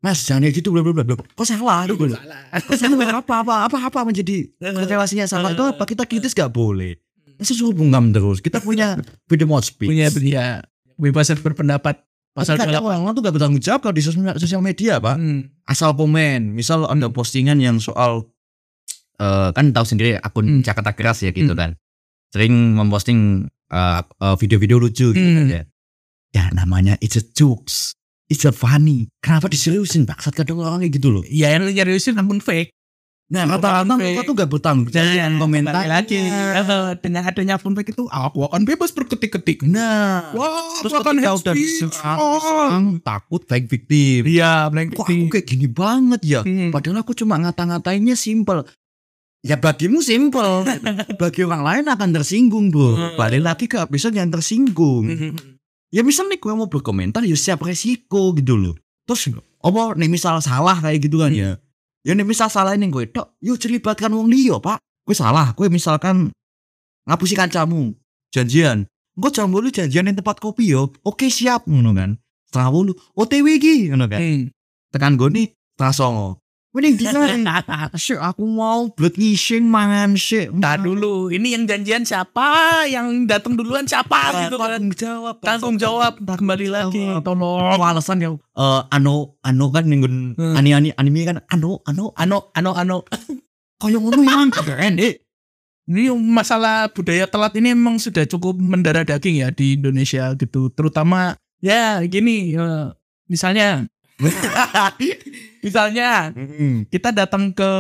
Mas 0.03 0.27
jangan 0.27 0.43
kayak 0.43 0.59
gitu 0.59 0.69
bla 0.69 0.83
bla 0.83 0.91
bla 0.91 1.15
kok 1.15 1.47
salah? 1.47 1.87
Aduh 1.87 1.95
Salah. 1.95 2.59
kok 2.59 2.75
salah? 2.75 3.23
Apa 3.23 3.33
apa 3.39 3.53
apa 3.65 3.77
apa 3.79 3.99
menjadi 4.03 4.51
relasinya 4.59 5.23
salah 5.23 5.55
itu 5.55 5.63
apa? 5.63 5.83
Kita 5.87 6.03
kritis 6.03 6.35
gak 6.35 6.51
boleh. 6.51 6.99
Masa 7.39 7.55
suruh 7.55 7.71
bungkam 7.71 8.11
terus. 8.11 8.43
Kita 8.43 8.59
punya 8.59 8.99
freedom 9.25 9.55
of 9.55 9.63
speech. 9.63 9.87
Punya 9.87 10.11
punya 10.11 10.43
kebebasan 10.99 11.39
berpendapat. 11.39 12.03
Pasal 12.33 12.57
Pasal 12.57 12.73
dua 12.75 12.97
orang 12.97 13.13
tuh 13.13 13.21
gak 13.21 13.31
bertanggung 13.31 13.61
jawab 13.61 13.79
kalau 13.79 13.95
di 13.95 14.03
sosial, 14.03 14.35
sosial 14.35 14.59
media 14.59 14.99
pak. 14.99 15.15
Hmm. 15.15 15.47
asal 15.63 15.95
komen. 15.95 16.51
Misal 16.51 16.83
ada 16.83 17.07
postingan 17.07 17.57
yang 17.57 17.79
soal 17.79 18.27
eh, 19.15 19.49
kan 19.53 19.71
tahu 19.71 19.85
sendiri 19.87 20.19
akun 20.19 20.59
Hmm. 20.59 20.61
Jakarta 20.61 20.91
keras 20.91 21.23
ya 21.23 21.31
gitu 21.31 21.55
Hmm. 21.55 21.59
kan. 21.59 21.69
Sering 22.29 22.51
memposting 22.75 23.47
eh, 23.71 24.01
eh, 24.03 24.35
video-video 24.35 24.77
lucu 24.77 25.15
gitu 25.15 25.21
Hmm. 25.23 25.47
ya. 25.47 25.63
Ya 26.33 26.43
namanya 26.51 26.97
it's 26.99 27.15
a 27.15 27.23
jokes 27.23 27.93
it's 28.27 28.43
a 28.43 28.51
funny 28.51 29.07
kenapa 29.19 29.47
diseriusin 29.47 30.03
pak 30.03 30.19
saat 30.19 30.33
kadang 30.33 30.57
orang 30.57 30.79
kayak 30.79 30.95
gitu 30.95 31.09
loh 31.09 31.23
Ya 31.25 31.51
yang 31.51 31.65
nyariusin 31.65 32.15
akun 32.15 32.39
fake. 32.39 32.71
nah 33.27 33.47
rata-rata 33.47 33.95
mereka 33.95 34.21
tuh 34.23 34.35
gak 34.35 34.45
bertanggung 34.45 34.87
jawab 34.87 35.39
komentar 35.39 35.73
Kembali 35.73 35.89
lagi. 35.89 36.17
Dengan 36.99 37.23
adanya 37.25 37.53
akun 37.55 37.73
fake 37.73 37.91
itu 37.91 38.05
aku 38.05 38.45
akan 38.45 38.61
bebas 38.61 38.91
berketik-ketik. 38.91 39.63
nah 39.63 40.29
Wah, 40.31 40.53
terus 40.79 40.93
akan 40.93 41.17
ketika 41.17 41.31
udah 41.33 41.53
diserang 41.53 42.17
Oh. 42.19 43.01
takut 43.01 43.41
fake 43.43 43.65
victim 43.67 44.27
Iya, 44.27 44.69
blank 44.69 44.93
kok 44.93 45.07
aku 45.07 45.25
kayak 45.31 45.45
gini 45.45 45.65
banget 45.65 46.21
ya 46.21 46.41
Hmm. 46.41 46.69
Padahal 46.69 47.01
aku 47.01 47.11
cuma 47.13 47.39
ngata-ngatainnya 47.39 48.13
simple. 48.13 48.67
Ya 49.41 49.59
bagimu 49.59 49.99
simple. 49.99 50.63
Bagi 51.19 51.43
orang 51.43 51.63
lain 51.63 51.85
akan 51.89 52.09
tersinggung 52.13 52.71
bro. 52.71 52.95
Hmm. 52.95 53.19
Balik 53.19 53.41
lagi 53.41 53.65
ke 53.67 53.75
episode 53.75 54.13
yang 54.13 54.31
tersinggung. 54.31 55.03
Hmm. 55.93 55.97
Ya 55.97 56.01
misal 56.01 56.25
nih 56.25 56.41
gue 56.41 56.49
mau 56.57 56.65
berkomentar 56.65 57.21
ya 57.21 57.37
siap 57.37 57.61
resiko 57.61 58.33
gitu 58.33 58.57
loh. 58.57 58.73
Terus 59.05 59.29
apa 59.61 59.93
nih 59.93 60.09
misal 60.09 60.41
salah 60.41 60.81
kayak 60.81 61.05
gitu 61.05 61.21
kan 61.21 61.29
ya. 61.29 61.61
Ya 62.01 62.17
nih 62.17 62.25
misal 62.25 62.49
salah 62.49 62.73
ini 62.73 62.89
gue 62.89 63.05
tok. 63.13 63.37
Yuk 63.45 63.61
celibatkan 63.61 64.09
wong 64.09 64.25
liya 64.25 64.57
pak. 64.57 64.81
Gue 65.05 65.13
salah. 65.13 65.53
Gue 65.53 65.69
misalkan 65.69 66.33
ngapusi 67.05 67.37
kancamu. 67.37 67.93
Janjian. 68.33 68.89
Gue 69.13 69.29
jam 69.29 69.53
bolu 69.53 69.69
janjian 69.69 70.09
di 70.09 70.17
tempat 70.17 70.41
kopi 70.41 70.73
yo. 70.73 70.89
Oke 71.05 71.29
siap 71.29 71.69
ngono 71.69 71.93
kan. 71.93 72.17
Setengah 72.49 72.69
bolu. 72.73 72.91
OTW 73.13 73.61
iki 73.61 73.93
ngono 73.93 74.09
kan 74.09 74.17
Hmm. 74.19 74.49
tekan 74.89 75.13
gue 75.13 75.29
nih 75.29 75.47
setengah 75.77 75.93
songo 75.93 76.29
mending 76.73 76.97
dina 76.97 77.29
Syek 77.93 78.17
aku 78.33 78.43
mau 78.49 78.89
blood 78.89 79.13
ngising 79.13 79.69
mangan 79.69 80.17
syek 80.17 80.49
Ntar 80.49 80.81
dulu, 80.81 81.29
ini 81.29 81.53
yang 81.53 81.69
janjian 81.69 82.01
siapa? 82.01 82.83
Yang 82.89 83.29
datang 83.29 83.53
duluan 83.53 83.85
siapa? 83.85 84.49
Gitu 84.49 84.57
kan. 84.57 84.81
tanggung 84.81 84.97
jawab 84.97 85.35
Tanggung 85.39 85.77
jawab. 85.77 86.13
Kembali 86.17 86.67
lagi. 86.67 87.05
Tolong. 87.21 87.77
alasan 87.77 88.19
ya 88.19 88.33
eh 88.33 88.81
ano 88.89 89.37
ano 89.41 89.65
kan 89.69 89.85
ning 89.85 90.01
Hmm. 90.33 90.57
ani 90.57 90.73
ani 90.73 90.89
anime 90.97 91.23
kan 91.23 91.37
ano 91.47 91.79
ano 91.85 92.11
Ano, 92.17 92.49
ano, 92.57 92.71
ano. 92.73 92.97
koyo 93.81 94.01
ngono 94.01 94.21
yang 94.25 94.49
keren 94.49 94.97
deh 94.97 95.15
Ini 95.83 96.15
masalah 96.15 96.87
budaya 96.87 97.27
telat 97.27 97.53
ini 97.59 97.75
emang 97.75 97.99
sudah 97.99 98.23
cukup 98.23 98.55
mendarah 98.55 99.03
daging 99.03 99.43
ya 99.43 99.51
di 99.51 99.75
Indonesia 99.75 100.31
gitu. 100.39 100.71
Terutama 100.71 101.35
ya 101.59 101.99
gini, 102.07 102.55
eh, 102.55 102.87
misalnya, 103.27 103.83
misalnya 105.63 106.29
Hmm. 106.31 106.83
kita 106.87 107.09
datang 107.09 107.49
ke 107.49 107.71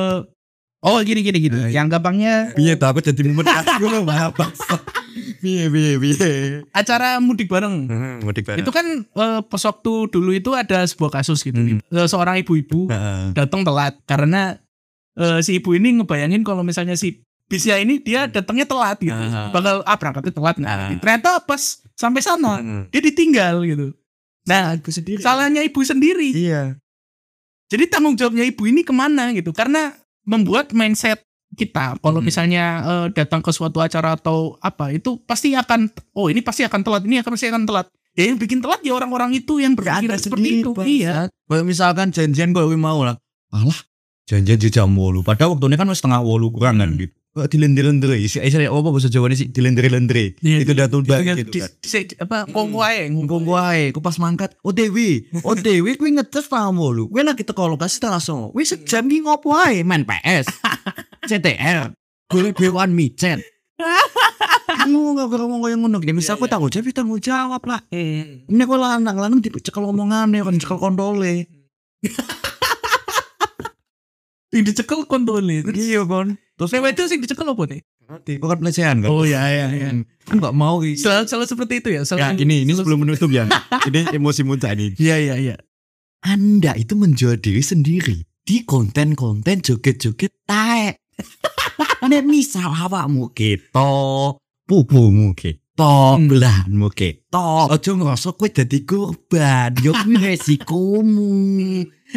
Oh 0.79 0.99
gini 0.99 1.23
gini 1.23 1.39
gini. 1.39 1.55
Iya. 1.71 1.79
Yang 1.79 1.95
gampangnya 1.95 2.51
Piye 2.51 2.75
tuh 2.75 2.91
aku 2.91 2.99
jadi 2.99 3.23
mumet 3.23 3.47
aku 3.47 3.87
lho 3.87 4.03
maaf 4.03 4.35
bangsa. 4.35 4.75
Piye 5.39 5.71
piye 5.71 5.95
piye. 5.95 6.31
acara 6.71 7.23
mudik 7.23 7.47
bareng. 7.47 7.87
Hmm, 7.87 8.15
mudik 8.19 8.43
bareng. 8.43 8.59
Itu 8.59 8.67
kan 8.67 8.83
eh, 9.07 9.39
pas 9.43 9.63
waktu 9.63 9.91
dulu 10.07 10.35
itu 10.35 10.51
ada 10.51 10.83
sebuah 10.83 11.15
kasus 11.15 11.39
gitu. 11.39 11.55
Hmm. 11.55 11.79
Eh, 11.79 12.03
Seorang 12.03 12.35
ibu-ibu 12.37 12.91
Heeh. 12.91 13.31
datang 13.31 13.63
telat 13.63 13.95
karena 14.03 14.59
eh, 15.15 15.39
si 15.39 15.55
ibu 15.55 15.71
ini 15.71 16.03
ngebayangin 16.03 16.43
kalau 16.43 16.67
misalnya 16.67 16.99
si 16.99 17.23
bisnya 17.47 17.79
ini 17.79 18.03
dia 18.03 18.27
datangnya 18.27 18.67
telat 18.67 18.99
gitu. 18.99 19.15
Ah. 19.15 19.55
Bakal 19.55 19.87
ah 19.87 19.95
berangkatnya 19.95 20.35
telat 20.35 20.55
nggak. 20.59 20.67
Ah. 20.69 20.91
Ternyata 20.99 21.29
pas 21.47 21.61
sampai 21.95 22.19
sana 22.19 22.59
Heeh. 22.59 22.81
dia 22.91 22.99
ditinggal 22.99 23.63
gitu. 23.63 23.95
Nah, 24.43 24.75
Aku 24.75 24.91
sendiri. 24.91 25.23
salahnya 25.23 25.63
ibu 25.63 25.79
sendiri. 25.79 26.35
Iya. 26.35 26.75
Jadi 27.67 27.83
tanggung 27.87 28.15
jawabnya 28.15 28.43
ibu 28.43 28.63
ini 28.65 28.81
ke 28.81 28.91
mana 28.91 29.31
gitu? 29.31 29.51
Karena 29.51 29.93
membuat 30.23 30.71
mindset 30.71 31.23
kita 31.53 32.01
kalau 32.01 32.17
Hmm. 32.17 32.25
misalnya 32.25 32.63
eh, 32.81 33.07
datang 33.13 33.45
ke 33.45 33.53
suatu 33.53 33.77
acara 33.77 34.17
atau 34.17 34.57
apa 34.57 34.89
itu 34.89 35.21
pasti 35.21 35.53
akan 35.53 35.85
oh 36.17 36.25
ini 36.33 36.41
pasti 36.41 36.65
akan 36.65 36.81
telat 36.81 37.05
ini 37.05 37.21
akan 37.21 37.31
pasti 37.37 37.47
akan 37.49 37.63
telat. 37.69 37.87
Ya 38.13 38.29
yang 38.29 38.37
bikin 38.37 38.61
telat 38.61 38.81
ya 38.85 38.93
orang-orang 38.93 39.33
itu 39.33 39.57
yang 39.57 39.73
berpikiran 39.73 40.17
seperti 40.17 40.61
itu. 40.61 40.69
Iya. 40.77 41.29
Kayak 41.49 41.65
misalkan 41.65 42.13
janjian 42.13 42.53
kok 42.53 42.65
mau 42.73 43.01
lah. 43.01 43.17
Alah, 43.49 43.79
janjian 44.25 44.57
di 44.57 44.69
jam 44.69 44.89
8. 44.89 45.21
Padahal 45.21 45.57
waktunya 45.57 45.77
kan 45.77 45.89
setengah 45.89 46.21
8 46.21 46.49
kurang 46.53 46.77
kan 46.77 46.89
Hmm. 46.93 47.01
gitu. 47.01 47.13
Kok 47.33 47.49
dilendere-lendere. 47.49 48.13
Isi 48.21 48.37
isi 48.37 48.61
apa 48.61 48.77
bahasa 48.85 49.09
Jawa 49.09 49.25
ini 49.25 49.41
sih 49.41 49.49
dilendere-lendere. 49.49 50.37
Iya, 50.37 50.61
Itu 50.61 50.77
udah 50.77 50.85
tunda 50.85 51.17
Di- 51.17 51.41
gitu 51.41 51.65
kan. 51.65 51.69
di- 51.81 52.17
apa 52.21 52.37
kongko 52.45 52.79
ae 52.85 53.09
Engko 53.09 53.41
wae, 53.41 53.89
ku 53.89 54.05
pas 54.05 54.13
mangkat, 54.21 54.53
OTW, 54.61 55.33
OTW 55.41 55.97
kuwi 55.97 56.13
ngetes 56.13 56.45
paham 56.45 56.77
lu. 56.77 57.09
Kuwi 57.09 57.25
lagi 57.25 57.41
teko 57.41 57.73
lokasi 57.73 57.97
langsung. 58.05 58.53
Wis 58.53 58.77
sejam 58.77 59.09
ki 59.09 59.25
ngopo 59.25 59.49
ae 59.57 59.81
main 59.81 60.05
PS. 60.05 60.45
CTR, 61.29 61.89
golek 62.29 62.53
bewan 62.53 62.93
micet. 62.93 63.41
Kamu 64.69 65.17
gak 65.17 65.33
perlu 65.33 65.49
ngomong 65.49 65.69
yang 65.73 65.81
ngono. 65.81 65.97
Ya 66.05 66.13
misal 66.13 66.37
aku 66.37 66.45
tanggung 66.45 66.69
jawab, 66.69 66.85
ya 66.85 66.93
tanggung 66.93 67.17
jawab 67.17 67.61
lah. 67.65 67.81
Ini 67.89 68.61
kok 68.61 68.77
lanang 68.77 69.17
lanang 69.17 69.41
dicekel 69.41 69.81
omongane 69.81 70.37
kan 70.45 70.53
cekel 70.61 70.77
kontole. 70.77 71.49
Yang 74.53 74.63
dicekel 74.69 75.09
kontolnya. 75.09 75.65
Iya 75.73 76.05
kon. 76.05 76.37
Terus 76.53 76.69
lewat 76.69 76.93
itu 76.93 77.03
sih 77.09 77.17
dicekel 77.17 77.49
apa 77.49 77.63
nih? 77.65 77.81
Kok 78.37 78.45
kan 78.45 78.57
pelecehan 78.61 78.97
kan? 79.01 79.09
Oh 79.09 79.25
ya 79.25 79.41
ya 79.49 79.73
ya. 79.73 79.89
Aku 80.29 80.37
gak 80.37 80.53
mau 80.53 80.77
ki. 80.83 80.93
Selalu, 80.99 81.25
selalu 81.25 81.45
seperti 81.49 81.73
itu 81.81 81.89
ya. 81.89 82.01
Ya 82.01 82.05
Selalu, 82.05 82.45
ini 82.45 82.55
ini 82.67 82.71
sebelum 82.77 82.99
menutup 83.01 83.29
ya. 83.33 83.49
Ini 83.89 84.13
emosi 84.13 84.45
muncak 84.45 84.77
ini. 84.77 84.93
Iya 85.01 85.15
iya 85.17 85.35
iya. 85.39 85.55
Anda 86.23 86.77
itu 86.79 86.95
menjual 86.95 87.41
diri 87.41 87.59
sendiri 87.59 88.23
di 88.43 88.63
konten-konten 88.63 89.59
joget-joget 89.59 90.31
taek. 90.47 90.99
Nek 92.09 92.23
misal 92.27 92.67
awakmu 92.69 93.31
keto, 93.31 94.37
pupumu 94.67 95.31
keto, 95.35 95.62
Hmm. 95.73 96.29
belahanmu 96.29 96.93
keto. 96.93 97.65
Aja 97.73 97.97
ngerasa 97.97 98.37
kowe 98.37 98.45
dadi 98.45 98.85
korban. 98.85 99.73
Yo 99.81 99.89
kuwi 99.97 100.21
resikomu. 100.29 101.33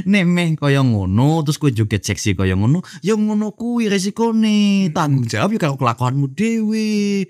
Meh 0.04 0.52
kaya 0.60 0.84
ngono, 0.84 1.40
terus 1.40 1.56
kowe 1.56 1.72
joget 1.72 2.04
seksi 2.04 2.36
kaya 2.36 2.52
ngono, 2.52 2.84
ya 3.00 3.16
ngono 3.16 3.56
kuwi 3.56 3.88
resikone. 3.88 4.92
Tanggung 4.92 5.24
jawab 5.24 5.56
ya 5.56 5.58
karo 5.64 5.80
kelakuanmu 5.80 6.28
dhewe. 6.36 7.24